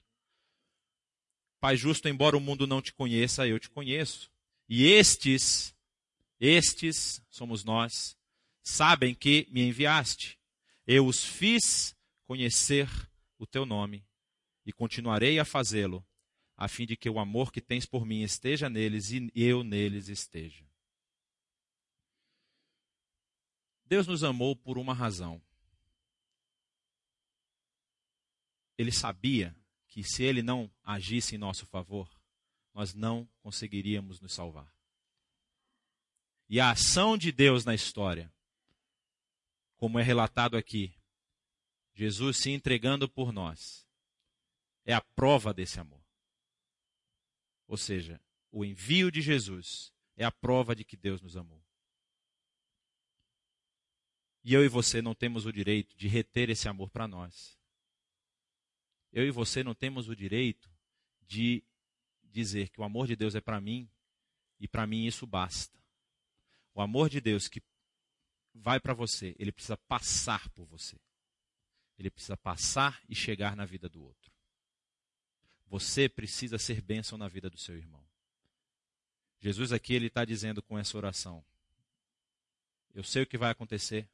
Pai 1.60 1.78
justo, 1.78 2.10
embora 2.10 2.36
o 2.36 2.42
mundo 2.42 2.68
não 2.68 2.82
te 2.82 2.94
conheça, 2.94 3.48
eu 3.48 3.58
te 3.60 3.70
conheço. 3.70 4.30
E 4.68 4.86
estes, 4.86 5.74
estes 6.39 7.22
somos 7.30 7.63
nós, 7.63 8.18
sabem 8.62 9.16
que 9.16 9.48
me 9.50 9.62
enviaste. 9.62 10.38
Eu 10.86 11.06
os 11.08 11.24
fiz 11.24 11.96
conhecer 12.26 12.89
o 13.38 13.46
teu 13.46 13.66
nome 13.66 14.06
e 14.66 14.74
continuarei 14.74 15.39
a 15.39 15.46
fazê-lo 15.46 16.06
a 16.56 16.68
fim 16.68 16.86
de 16.86 16.96
que 16.96 17.10
o 17.10 17.20
amor 17.20 17.52
que 17.52 17.62
tens 17.62 17.86
por 17.86 18.06
mim 18.06 18.22
esteja 18.22 18.70
neles 18.70 19.12
e 19.12 19.32
eu 19.36 19.63
neles 19.63 20.08
esteja. 20.08 20.66
Deus 23.86 24.08
nos 24.08 24.24
amou 24.24 24.56
por 24.56 24.78
uma 24.78 24.94
razão. 24.94 25.42
Ele 28.78 28.92
sabia 28.92 29.56
que 29.88 30.04
se 30.04 30.24
ele 30.24 30.42
não 30.42 30.72
agisse 30.84 31.36
em 31.36 31.38
nosso 31.38 31.66
favor, 31.68 32.10
nós 32.74 32.94
não 32.94 33.30
conseguiríamos 33.42 34.20
nos 34.20 34.34
salvar. 34.34 34.74
E 36.50 36.60
a 36.60 36.72
ação 36.72 37.18
de 37.18 37.32
Deus 37.32 37.66
na 37.66 37.76
história, 37.76 38.34
como 39.78 40.00
é 40.00 40.04
relatado 40.04 40.58
aqui, 40.58 40.94
Jesus 41.94 42.38
se 42.38 42.50
entregando 42.50 43.08
por 43.08 43.32
nós, 43.32 43.88
é 44.84 44.94
a 44.94 45.02
prova 45.02 45.54
desse 45.54 45.80
amor. 45.80 46.03
Ou 47.67 47.78
seja, 47.78 48.21
o 48.52 48.63
envio 48.63 49.12
de 49.12 49.21
Jesus 49.21 49.93
é 50.15 50.26
a 50.26 50.32
prova 50.32 50.76
de 50.76 50.84
que 50.84 50.95
Deus 50.95 51.21
nos 51.21 51.36
amou. 51.36 51.63
E 54.43 54.54
eu 54.54 54.63
e 54.63 54.67
você 54.67 55.02
não 55.02 55.15
temos 55.15 55.45
o 55.45 55.54
direito 55.54 55.95
de 55.95 56.08
reter 56.08 56.49
esse 56.49 56.67
amor 56.67 56.89
para 56.89 57.08
nós. 57.08 57.58
Eu 59.12 59.26
e 59.26 59.32
você 59.32 59.63
não 59.63 59.73
temos 59.73 60.10
o 60.10 60.15
direito 60.15 60.69
de 61.21 61.63
dizer 62.23 62.69
que 62.69 62.82
o 62.82 62.84
amor 62.84 63.08
de 63.08 63.15
Deus 63.15 63.36
é 63.36 63.41
para 63.41 63.62
mim 63.62 63.89
e 64.60 64.67
para 64.67 64.86
mim 64.86 65.06
isso 65.06 65.26
basta. 65.26 65.80
O 66.73 66.82
amor 66.82 67.10
de 67.10 67.21
Deus 67.21 67.47
que 67.47 67.62
vai 68.54 68.80
para 68.80 68.93
você, 68.93 69.36
ele 69.39 69.52
precisa 69.52 69.78
passar 69.78 70.49
por 70.49 70.65
você. 70.65 70.99
Ele 71.97 72.10
precisa 72.10 72.36
passar 72.36 73.02
e 73.08 73.15
chegar 73.15 73.56
na 73.56 73.65
vida 73.65 73.88
do 73.88 74.04
outro. 74.04 74.33
Você 75.74 76.08
precisa 76.08 76.60
ser 76.60 76.82
bênção 76.82 77.18
na 77.18 77.28
vida 77.28 77.50
do 77.50 77.58
seu 77.58 77.76
irmão. 77.76 78.08
Jesus 79.40 79.72
aqui 79.72 79.96
ele 79.96 80.06
está 80.06 80.24
dizendo 80.24 80.62
com 80.62 80.78
essa 80.78 80.96
oração: 80.96 81.44
Eu 82.94 83.04
sei 83.04 83.24
o 83.24 83.26
que 83.26 83.40
vai 83.40 83.50
acontecer. 83.50 84.08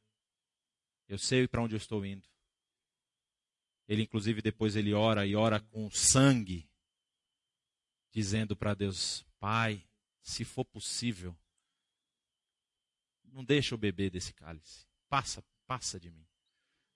Eu 1.06 1.18
sei 1.18 1.46
para 1.46 1.60
onde 1.60 1.74
eu 1.74 1.76
estou 1.76 2.02
indo. 2.02 2.26
Ele 3.86 4.00
inclusive 4.04 4.40
depois 4.40 4.74
ele 4.74 4.94
ora 4.94 5.26
e 5.26 5.36
ora 5.36 5.60
com 5.60 5.90
sangue, 5.90 6.66
dizendo 8.10 8.56
para 8.56 8.72
Deus: 8.72 9.22
Pai, 9.38 9.86
se 10.22 10.46
for 10.46 10.64
possível, 10.64 11.36
não 13.22 13.44
deixa 13.44 13.74
eu 13.74 13.78
beber 13.78 14.10
desse 14.10 14.32
cálice. 14.32 14.86
Passa, 15.10 15.44
passa 15.66 16.00
de 16.00 16.10
mim. 16.10 16.26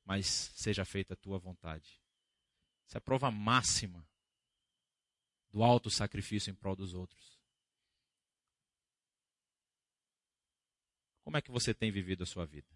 Mas 0.07 0.27
seja 0.55 0.87
feita 0.87 1.13
a 1.13 1.19
tua 1.19 1.39
vontade. 1.39 2.01
Essa 2.87 2.97
é 2.97 2.99
a 2.99 3.03
prova 3.03 3.31
máxima 3.31 4.09
do 5.55 5.63
alto 5.63 5.89
sacrifício 5.89 6.51
em 6.51 6.55
prol 6.55 6.75
dos 6.75 6.95
outros. 6.95 7.41
Como 11.23 11.37
é 11.37 11.41
que 11.41 11.53
você 11.53 11.73
tem 11.73 11.93
vivido 11.93 12.25
a 12.25 12.27
sua 12.27 12.45
vida? 12.45 12.69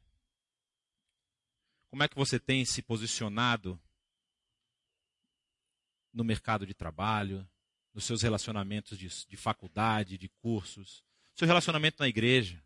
Como 1.90 2.04
é 2.04 2.08
que 2.08 2.14
você 2.14 2.38
tem 2.38 2.64
se 2.64 2.80
posicionado 2.80 3.82
no 6.12 6.22
mercado 6.22 6.64
de 6.64 6.72
trabalho, 6.72 7.50
nos 7.92 8.04
seus 8.04 8.22
relacionamentos 8.22 8.96
de, 8.96 9.08
de 9.26 9.36
faculdade, 9.36 10.16
de 10.16 10.28
cursos, 10.28 11.04
seu 11.34 11.48
relacionamento 11.48 11.96
na 11.98 12.06
igreja? 12.06 12.64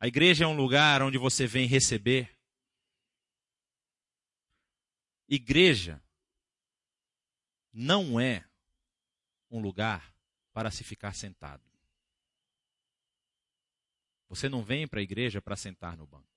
A 0.00 0.08
igreja 0.08 0.42
é 0.42 0.48
um 0.48 0.56
lugar 0.56 1.02
onde 1.02 1.18
você 1.18 1.46
vem 1.46 1.68
receber. 1.68 2.36
Igreja 5.28 6.02
não 7.72 8.18
é 8.18 8.49
um 9.50 9.60
lugar 9.60 10.14
para 10.52 10.70
se 10.70 10.84
ficar 10.84 11.14
sentado. 11.14 11.62
Você 14.28 14.48
não 14.48 14.62
vem 14.62 14.86
para 14.86 15.00
a 15.00 15.02
igreja 15.02 15.42
para 15.42 15.56
sentar 15.56 15.96
no 15.96 16.06
banco. 16.06 16.28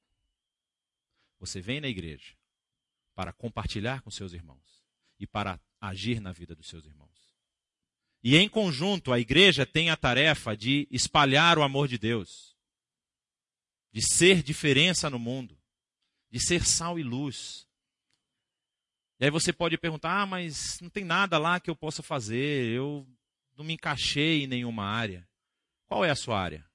Você 1.39 1.61
vem 1.61 1.79
na 1.79 1.87
igreja 1.87 2.35
para 3.13 3.31
compartilhar 3.31 4.01
com 4.01 4.09
seus 4.09 4.33
irmãos 4.33 4.83
e 5.19 5.27
para 5.27 5.59
agir 5.79 6.19
na 6.19 6.31
vida 6.31 6.55
dos 6.55 6.67
seus 6.67 6.85
irmãos. 6.85 7.11
E 8.23 8.35
em 8.35 8.49
conjunto, 8.49 9.11
a 9.11 9.19
igreja 9.19 9.65
tem 9.65 9.89
a 9.89 9.97
tarefa 9.97 10.55
de 10.55 10.87
espalhar 10.89 11.57
o 11.59 11.63
amor 11.63 11.87
de 11.87 11.97
Deus 11.97 12.53
de 13.93 14.01
ser 14.01 14.41
diferença 14.41 15.07
no 15.07 15.19
mundo, 15.19 15.55
de 16.31 16.39
ser 16.43 16.65
sal 16.65 16.97
e 16.97 17.03
luz. 17.03 17.69
E 19.19 19.25
aí 19.25 19.31
você 19.31 19.53
pode 19.53 19.77
perguntar: 19.77 20.21
ah, 20.21 20.25
mas 20.25 20.79
não 20.81 20.89
tem 20.89 21.03
nada 21.03 21.37
lá 21.37 21.59
que 21.59 21.69
eu 21.69 21.75
possa 21.75 22.01
fazer, 22.03 22.69
eu 22.71 23.07
não 23.57 23.63
me 23.63 23.73
encaixei 23.73 24.43
em 24.43 24.47
nenhuma 24.47 24.85
área. 24.85 25.27
Qual 25.85 26.03
é 26.03 26.09
a 26.09 26.15
sua 26.15 26.39
área? 26.39 26.65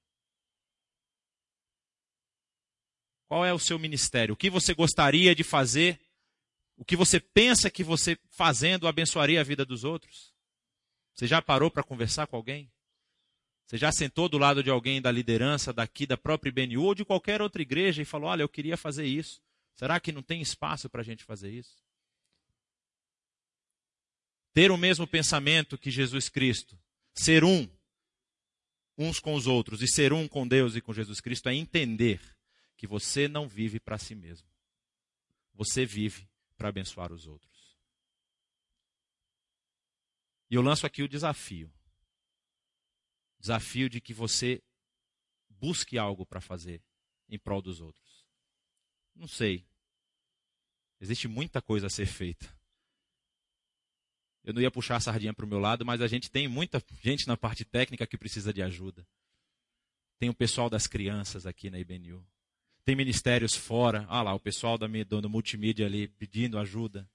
Qual 3.27 3.45
é 3.45 3.53
o 3.53 3.59
seu 3.59 3.77
ministério? 3.77 4.33
O 4.33 4.37
que 4.37 4.49
você 4.49 4.73
gostaria 4.73 5.35
de 5.35 5.43
fazer? 5.43 5.99
O 6.75 6.85
que 6.85 6.95
você 6.95 7.19
pensa 7.19 7.69
que 7.69 7.83
você 7.83 8.17
fazendo 8.31 8.87
abençoaria 8.87 9.39
a 9.39 9.43
vida 9.43 9.65
dos 9.65 9.83
outros? 9.83 10.33
Você 11.13 11.27
já 11.27 11.41
parou 11.41 11.69
para 11.69 11.83
conversar 11.83 12.25
com 12.25 12.37
alguém? 12.37 12.71
Você 13.67 13.77
já 13.77 13.91
sentou 13.91 14.27
do 14.27 14.39
lado 14.39 14.63
de 14.63 14.69
alguém 14.71 14.99
da 14.99 15.11
liderança 15.11 15.71
daqui, 15.71 16.07
da 16.07 16.17
própria 16.17 16.49
IBNU 16.49 16.81
ou 16.81 16.95
de 16.95 17.05
qualquer 17.05 17.39
outra 17.39 17.61
igreja 17.61 18.01
e 18.01 18.05
falou: 18.05 18.29
Olha, 18.29 18.41
eu 18.41 18.49
queria 18.49 18.75
fazer 18.75 19.05
isso. 19.05 19.39
Será 19.75 19.99
que 19.99 20.11
não 20.11 20.23
tem 20.23 20.41
espaço 20.41 20.89
para 20.89 21.01
a 21.01 21.03
gente 21.03 21.23
fazer 21.23 21.51
isso? 21.51 21.77
Ter 24.53 24.71
o 24.71 24.77
mesmo 24.77 25.07
pensamento 25.07 25.77
que 25.77 25.91
Jesus 25.91 26.29
Cristo, 26.29 26.77
ser 27.13 27.43
um, 27.43 27.69
uns 28.97 29.19
com 29.19 29.33
os 29.33 29.47
outros, 29.47 29.81
e 29.81 29.87
ser 29.87 30.11
um 30.11 30.27
com 30.27 30.47
Deus 30.47 30.75
e 30.75 30.81
com 30.81 30.93
Jesus 30.93 31.21
Cristo, 31.21 31.49
é 31.49 31.55
entender 31.55 32.19
que 32.75 32.87
você 32.87 33.27
não 33.27 33.47
vive 33.47 33.79
para 33.79 33.97
si 33.97 34.15
mesmo. 34.15 34.47
Você 35.53 35.85
vive 35.85 36.27
para 36.57 36.69
abençoar 36.69 37.11
os 37.11 37.27
outros. 37.27 37.77
E 40.49 40.55
eu 40.55 40.61
lanço 40.61 40.85
aqui 40.85 41.03
o 41.03 41.07
desafio 41.07 41.71
desafio 43.39 43.89
de 43.89 44.01
que 44.01 44.13
você 44.13 44.61
busque 45.49 45.97
algo 45.97 46.25
para 46.25 46.41
fazer 46.41 46.83
em 47.27 47.39
prol 47.39 47.61
dos 47.61 47.79
outros. 47.79 48.25
Não 49.15 49.27
sei. 49.27 49.65
Existe 50.99 51.27
muita 51.27 51.61
coisa 51.61 51.87
a 51.87 51.89
ser 51.89 52.05
feita. 52.05 52.58
Eu 54.49 54.53
não 54.55 54.63
ia 54.63 54.71
puxar 54.71 54.95
a 54.95 54.99
sardinha 54.99 55.31
para 55.31 55.45
o 55.45 55.47
meu 55.47 55.59
lado, 55.59 55.85
mas 55.85 56.01
a 56.01 56.07
gente 56.07 56.31
tem 56.31 56.47
muita 56.47 56.83
gente 57.03 57.27
na 57.27 57.37
parte 57.37 57.63
técnica 57.63 58.07
que 58.07 58.17
precisa 58.17 58.51
de 58.51 58.63
ajuda. 58.63 59.05
Tem 60.17 60.27
o 60.27 60.33
pessoal 60.33 60.71
das 60.71 60.87
crianças 60.87 61.45
aqui 61.45 61.69
na 61.69 61.77
IBNU. 61.77 62.27
Tem 62.83 62.95
ministérios 62.95 63.55
fora. 63.55 64.07
Ah 64.09 64.23
lá, 64.23 64.33
o 64.33 64.39
pessoal 64.39 64.75
da, 64.75 64.87
do, 64.87 65.21
do 65.21 65.29
multimídia 65.29 65.85
ali 65.85 66.07
pedindo 66.07 66.57
ajuda. 66.57 67.07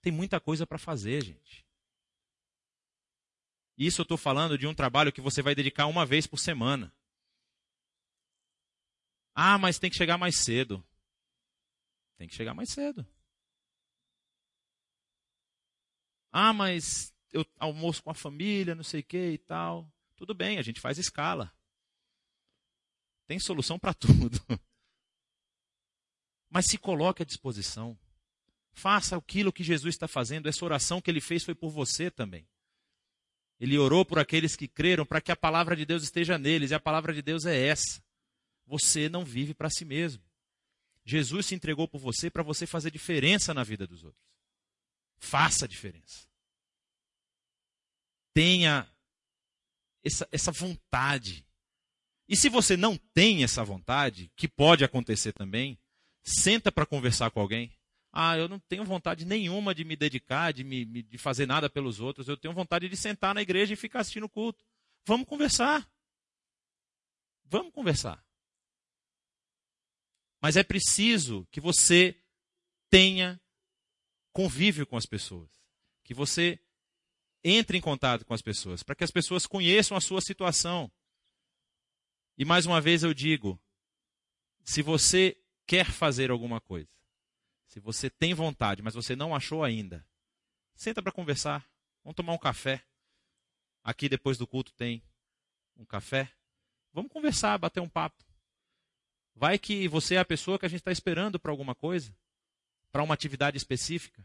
Tem 0.00 0.12
muita 0.12 0.38
coisa 0.38 0.64
para 0.64 0.78
fazer, 0.78 1.24
gente. 1.24 1.66
Isso 3.76 4.00
eu 4.00 4.04
estou 4.04 4.16
falando 4.16 4.56
de 4.56 4.64
um 4.64 4.74
trabalho 4.74 5.12
que 5.12 5.20
você 5.20 5.42
vai 5.42 5.56
dedicar 5.56 5.86
uma 5.86 6.06
vez 6.06 6.28
por 6.28 6.38
semana. 6.38 6.94
Ah, 9.34 9.58
mas 9.58 9.80
tem 9.80 9.90
que 9.90 9.96
chegar 9.96 10.16
mais 10.16 10.36
cedo. 10.36 10.80
Tem 12.16 12.28
que 12.28 12.36
chegar 12.36 12.54
mais 12.54 12.68
cedo. 12.68 13.04
Ah, 16.32 16.52
mas 16.52 17.12
eu 17.30 17.46
almoço 17.58 18.02
com 18.02 18.10
a 18.10 18.14
família, 18.14 18.74
não 18.74 18.82
sei 18.82 19.00
o 19.00 19.04
que 19.04 19.32
e 19.32 19.38
tal. 19.38 19.86
Tudo 20.16 20.34
bem, 20.34 20.58
a 20.58 20.62
gente 20.62 20.80
faz 20.80 20.98
escala. 20.98 21.52
Tem 23.26 23.38
solução 23.38 23.78
para 23.78 23.92
tudo. 23.94 24.40
Mas 26.48 26.66
se 26.66 26.78
coloque 26.78 27.22
à 27.22 27.26
disposição. 27.26 27.98
Faça 28.72 29.16
aquilo 29.16 29.52
que 29.52 29.62
Jesus 29.62 29.94
está 29.94 30.08
fazendo. 30.08 30.48
Essa 30.48 30.64
oração 30.64 31.00
que 31.00 31.10
ele 31.10 31.20
fez 31.20 31.44
foi 31.44 31.54
por 31.54 31.70
você 31.70 32.10
também. 32.10 32.48
Ele 33.60 33.78
orou 33.78 34.04
por 34.04 34.18
aqueles 34.18 34.56
que 34.56 34.66
creram 34.66 35.06
para 35.06 35.20
que 35.20 35.30
a 35.30 35.36
palavra 35.36 35.76
de 35.76 35.84
Deus 35.84 36.02
esteja 36.02 36.36
neles, 36.36 36.70
e 36.70 36.74
a 36.74 36.80
palavra 36.80 37.14
de 37.14 37.22
Deus 37.22 37.44
é 37.44 37.68
essa. 37.68 38.02
Você 38.66 39.08
não 39.08 39.24
vive 39.24 39.54
para 39.54 39.70
si 39.70 39.84
mesmo. 39.84 40.22
Jesus 41.04 41.46
se 41.46 41.54
entregou 41.54 41.86
por 41.86 42.00
você 42.00 42.30
para 42.30 42.42
você 42.42 42.66
fazer 42.66 42.90
diferença 42.90 43.52
na 43.52 43.62
vida 43.62 43.86
dos 43.86 44.02
outros. 44.02 44.31
Faça 45.22 45.66
a 45.66 45.68
diferença. 45.68 46.26
Tenha 48.34 48.90
essa, 50.04 50.28
essa 50.32 50.50
vontade. 50.50 51.46
E 52.28 52.36
se 52.36 52.48
você 52.48 52.76
não 52.76 52.96
tem 53.14 53.44
essa 53.44 53.62
vontade, 53.62 54.32
que 54.34 54.48
pode 54.48 54.84
acontecer 54.84 55.32
também, 55.32 55.78
senta 56.24 56.72
para 56.72 56.84
conversar 56.84 57.30
com 57.30 57.40
alguém. 57.40 57.72
Ah, 58.12 58.36
eu 58.36 58.48
não 58.48 58.58
tenho 58.58 58.84
vontade 58.84 59.24
nenhuma 59.24 59.72
de 59.72 59.84
me 59.84 59.94
dedicar, 59.94 60.52
de, 60.52 60.64
me, 60.64 60.84
de 60.84 61.16
fazer 61.18 61.46
nada 61.46 61.70
pelos 61.70 62.00
outros. 62.00 62.28
Eu 62.28 62.36
tenho 62.36 62.52
vontade 62.52 62.88
de 62.88 62.96
sentar 62.96 63.32
na 63.32 63.42
igreja 63.42 63.74
e 63.74 63.76
ficar 63.76 64.00
assistindo 64.00 64.24
o 64.24 64.28
culto. 64.28 64.64
Vamos 65.06 65.26
conversar. 65.26 65.88
Vamos 67.44 67.72
conversar. 67.72 68.22
Mas 70.40 70.56
é 70.56 70.64
preciso 70.64 71.46
que 71.52 71.60
você 71.60 72.20
tenha 72.90 73.40
convívio 74.32 74.86
com 74.86 74.96
as 74.96 75.06
pessoas. 75.06 75.50
Que 76.04 76.14
você 76.14 76.58
entre 77.44 77.76
em 77.76 77.80
contato 77.80 78.24
com 78.24 78.34
as 78.34 78.42
pessoas, 78.42 78.82
para 78.82 78.94
que 78.94 79.04
as 79.04 79.10
pessoas 79.10 79.46
conheçam 79.46 79.96
a 79.96 80.00
sua 80.00 80.20
situação. 80.20 80.90
E 82.38 82.44
mais 82.44 82.66
uma 82.66 82.80
vez 82.80 83.02
eu 83.02 83.12
digo: 83.12 83.60
se 84.64 84.82
você 84.82 85.36
quer 85.66 85.86
fazer 85.86 86.30
alguma 86.30 86.60
coisa, 86.60 86.88
se 87.66 87.80
você 87.80 88.08
tem 88.08 88.34
vontade, 88.34 88.82
mas 88.82 88.94
você 88.94 89.16
não 89.16 89.34
achou 89.34 89.64
ainda, 89.64 90.06
senta 90.74 91.02
para 91.02 91.12
conversar. 91.12 91.66
Vamos 92.04 92.16
tomar 92.16 92.32
um 92.32 92.38
café. 92.38 92.84
Aqui 93.82 94.08
depois 94.08 94.38
do 94.38 94.46
culto 94.46 94.72
tem 94.72 95.02
um 95.76 95.84
café. 95.84 96.32
Vamos 96.92 97.10
conversar, 97.10 97.58
bater 97.58 97.80
um 97.80 97.88
papo. 97.88 98.24
Vai 99.34 99.58
que 99.58 99.88
você 99.88 100.16
é 100.16 100.18
a 100.18 100.24
pessoa 100.24 100.58
que 100.58 100.66
a 100.66 100.68
gente 100.68 100.80
está 100.80 100.92
esperando 100.92 101.40
para 101.40 101.50
alguma 101.50 101.74
coisa, 101.74 102.14
para 102.92 103.02
uma 103.02 103.14
atividade 103.14 103.56
específica, 103.56 104.24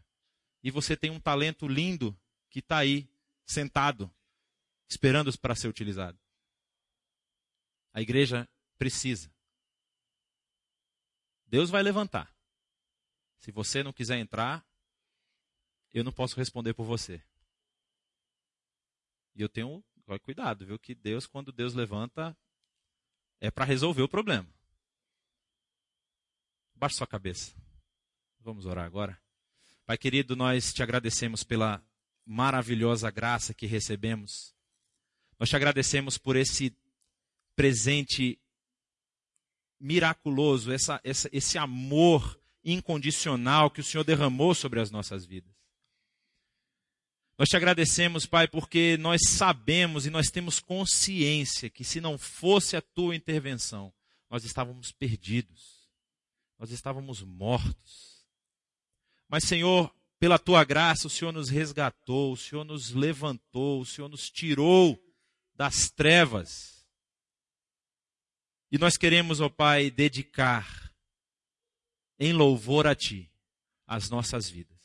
e 0.62 0.70
você 0.70 0.96
tem 0.96 1.10
um 1.10 1.18
talento 1.18 1.66
lindo 1.66 2.16
que 2.50 2.58
está 2.58 2.78
aí, 2.78 3.10
sentado, 3.46 4.14
esperando 4.88 5.36
para 5.38 5.54
ser 5.54 5.68
utilizado. 5.68 6.18
A 7.94 8.02
igreja 8.02 8.48
precisa. 8.76 9.34
Deus 11.46 11.70
vai 11.70 11.82
levantar. 11.82 12.32
Se 13.40 13.50
você 13.50 13.82
não 13.82 13.92
quiser 13.92 14.18
entrar, 14.18 14.66
eu 15.94 16.04
não 16.04 16.12
posso 16.12 16.36
responder 16.36 16.74
por 16.74 16.84
você. 16.84 17.22
E 19.34 19.40
eu 19.40 19.48
tenho, 19.48 19.82
cuidado, 20.22 20.66
viu? 20.66 20.78
Que 20.78 20.94
Deus, 20.94 21.26
quando 21.26 21.52
Deus 21.52 21.72
levanta, 21.72 22.36
é 23.40 23.50
para 23.50 23.64
resolver 23.64 24.02
o 24.02 24.08
problema. 24.08 24.48
Baixe 26.74 26.96
sua 26.96 27.06
cabeça. 27.06 27.54
Vamos 28.40 28.66
orar 28.66 28.84
agora. 28.84 29.20
Pai 29.84 29.96
querido, 29.96 30.36
nós 30.36 30.72
te 30.72 30.82
agradecemos 30.82 31.42
pela 31.42 31.82
maravilhosa 32.24 33.10
graça 33.10 33.54
que 33.54 33.66
recebemos. 33.66 34.54
Nós 35.38 35.48
te 35.48 35.56
agradecemos 35.56 36.18
por 36.18 36.36
esse 36.36 36.76
presente 37.56 38.38
miraculoso, 39.80 40.72
essa, 40.72 41.00
essa, 41.02 41.28
esse 41.32 41.56
amor 41.56 42.38
incondicional 42.64 43.70
que 43.70 43.80
o 43.80 43.84
Senhor 43.84 44.04
derramou 44.04 44.54
sobre 44.54 44.80
as 44.80 44.90
nossas 44.90 45.24
vidas. 45.24 45.56
Nós 47.38 47.48
te 47.48 47.56
agradecemos, 47.56 48.26
Pai, 48.26 48.48
porque 48.48 48.96
nós 48.98 49.20
sabemos 49.28 50.06
e 50.06 50.10
nós 50.10 50.26
temos 50.28 50.58
consciência 50.58 51.70
que 51.70 51.84
se 51.84 52.00
não 52.00 52.18
fosse 52.18 52.76
a 52.76 52.82
tua 52.82 53.14
intervenção, 53.14 53.92
nós 54.28 54.44
estávamos 54.44 54.90
perdidos, 54.90 55.88
nós 56.58 56.72
estávamos 56.72 57.22
mortos. 57.22 58.17
Mas, 59.28 59.44
Senhor, 59.44 59.94
pela 60.18 60.38
tua 60.38 60.64
graça, 60.64 61.06
o 61.06 61.10
Senhor 61.10 61.32
nos 61.32 61.48
resgatou, 61.48 62.32
o 62.32 62.36
Senhor 62.36 62.64
nos 62.64 62.90
levantou, 62.90 63.80
o 63.80 63.86
Senhor 63.86 64.08
nos 64.08 64.30
tirou 64.30 64.98
das 65.54 65.90
trevas. 65.90 66.86
E 68.70 68.78
nós 68.78 68.96
queremos, 68.96 69.40
ó 69.40 69.48
Pai, 69.48 69.90
dedicar 69.90 70.92
em 72.18 72.32
louvor 72.32 72.86
a 72.86 72.94
Ti 72.94 73.30
as 73.86 74.10
nossas 74.10 74.48
vidas. 74.48 74.76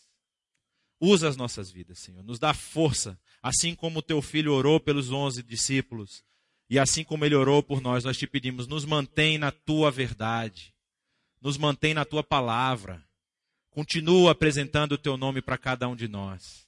Usa 0.99 1.27
as 1.27 1.36
nossas 1.36 1.69
vidas, 1.69 1.99
Senhor. 1.99 2.23
Nos 2.23 2.39
dá 2.39 2.53
força, 2.53 3.19
assim 3.41 3.75
como 3.75 3.99
o 3.99 4.03
Teu 4.03 4.21
Filho 4.21 4.53
orou 4.53 4.79
pelos 4.79 5.12
onze 5.12 5.43
discípulos, 5.43 6.23
e 6.69 6.79
assim 6.79 7.03
como 7.03 7.25
Ele 7.25 7.36
orou 7.36 7.62
por 7.62 7.82
nós, 7.82 8.03
nós 8.03 8.17
te 8.17 8.25
pedimos, 8.25 8.67
nos 8.67 8.86
mantém 8.86 9.38
na 9.38 9.51
Tua 9.51 9.91
verdade, 9.91 10.73
nos 11.41 11.58
mantém 11.58 11.93
na 11.93 12.06
Tua 12.06 12.23
palavra. 12.23 13.06
Continua 13.73 14.31
apresentando 14.31 14.91
o 14.91 14.97
Teu 14.99 15.17
nome 15.17 15.41
para 15.41 15.57
cada 15.57 15.88
um 15.88 15.95
de 15.95 16.07
nós, 16.07 16.67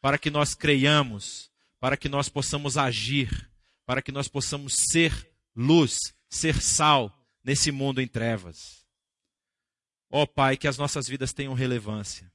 para 0.00 0.16
que 0.16 0.30
nós 0.30 0.54
creiamos, 0.54 1.50
para 1.78 1.98
que 1.98 2.08
nós 2.08 2.30
possamos 2.30 2.78
agir, 2.78 3.50
para 3.84 4.00
que 4.00 4.10
nós 4.10 4.26
possamos 4.26 4.74
ser 4.90 5.30
luz, 5.54 5.98
ser 6.30 6.62
sal 6.62 7.14
nesse 7.44 7.70
mundo 7.70 8.00
em 8.00 8.08
trevas. 8.08 8.86
Ó 10.10 10.22
oh, 10.22 10.26
Pai, 10.26 10.56
que 10.56 10.66
as 10.66 10.78
nossas 10.78 11.06
vidas 11.06 11.34
tenham 11.34 11.52
relevância. 11.52 12.32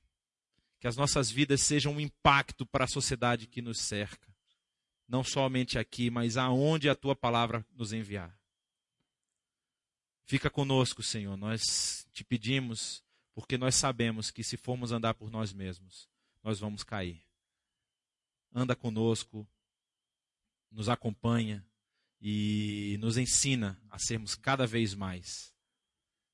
Que 0.79 0.87
as 0.87 0.95
nossas 0.95 1.31
vidas 1.31 1.61
sejam 1.61 1.93
um 1.93 1.99
impacto 1.99 2.63
para 2.63 2.85
a 2.85 2.87
sociedade 2.87 3.47
que 3.47 3.61
nos 3.61 3.79
cerca. 3.79 4.31
Não 5.07 5.23
somente 5.23 5.79
aqui, 5.79 6.11
mas 6.11 6.37
aonde 6.37 6.87
a 6.87 6.95
tua 6.95 7.15
palavra 7.15 7.65
nos 7.75 7.91
enviar. 7.91 8.37
Fica 10.25 10.47
conosco, 10.47 11.01
Senhor. 11.01 11.35
Nós 11.35 12.05
te 12.13 12.23
pedimos, 12.23 13.03
porque 13.33 13.57
nós 13.57 13.75
sabemos 13.75 14.29
que 14.31 14.43
se 14.43 14.57
formos 14.57 14.91
andar 14.91 15.13
por 15.13 15.29
nós 15.29 15.53
mesmos, 15.53 16.09
nós 16.43 16.59
vamos 16.59 16.83
cair. 16.83 17.25
Anda 18.53 18.75
conosco, 18.75 19.47
nos 20.69 20.89
acompanha 20.89 21.65
e 22.19 22.97
nos 22.99 23.17
ensina 23.17 23.81
a 23.89 23.97
sermos 23.97 24.35
cada 24.35 24.67
vez 24.67 24.93
mais 24.93 25.51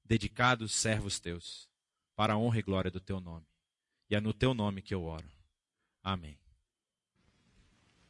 dedicados 0.04 0.74
servos 0.74 1.20
teus, 1.20 1.70
para 2.16 2.34
a 2.34 2.38
honra 2.38 2.60
e 2.60 2.62
glória 2.62 2.90
do 2.90 3.00
teu 3.00 3.20
nome. 3.20 3.46
E 4.10 4.16
é 4.16 4.22
no 4.22 4.34
teu 4.34 4.54
nome 4.54 4.82
que 4.82 4.94
eu 4.94 5.04
oro. 5.04 5.30
Amém. 6.02 6.40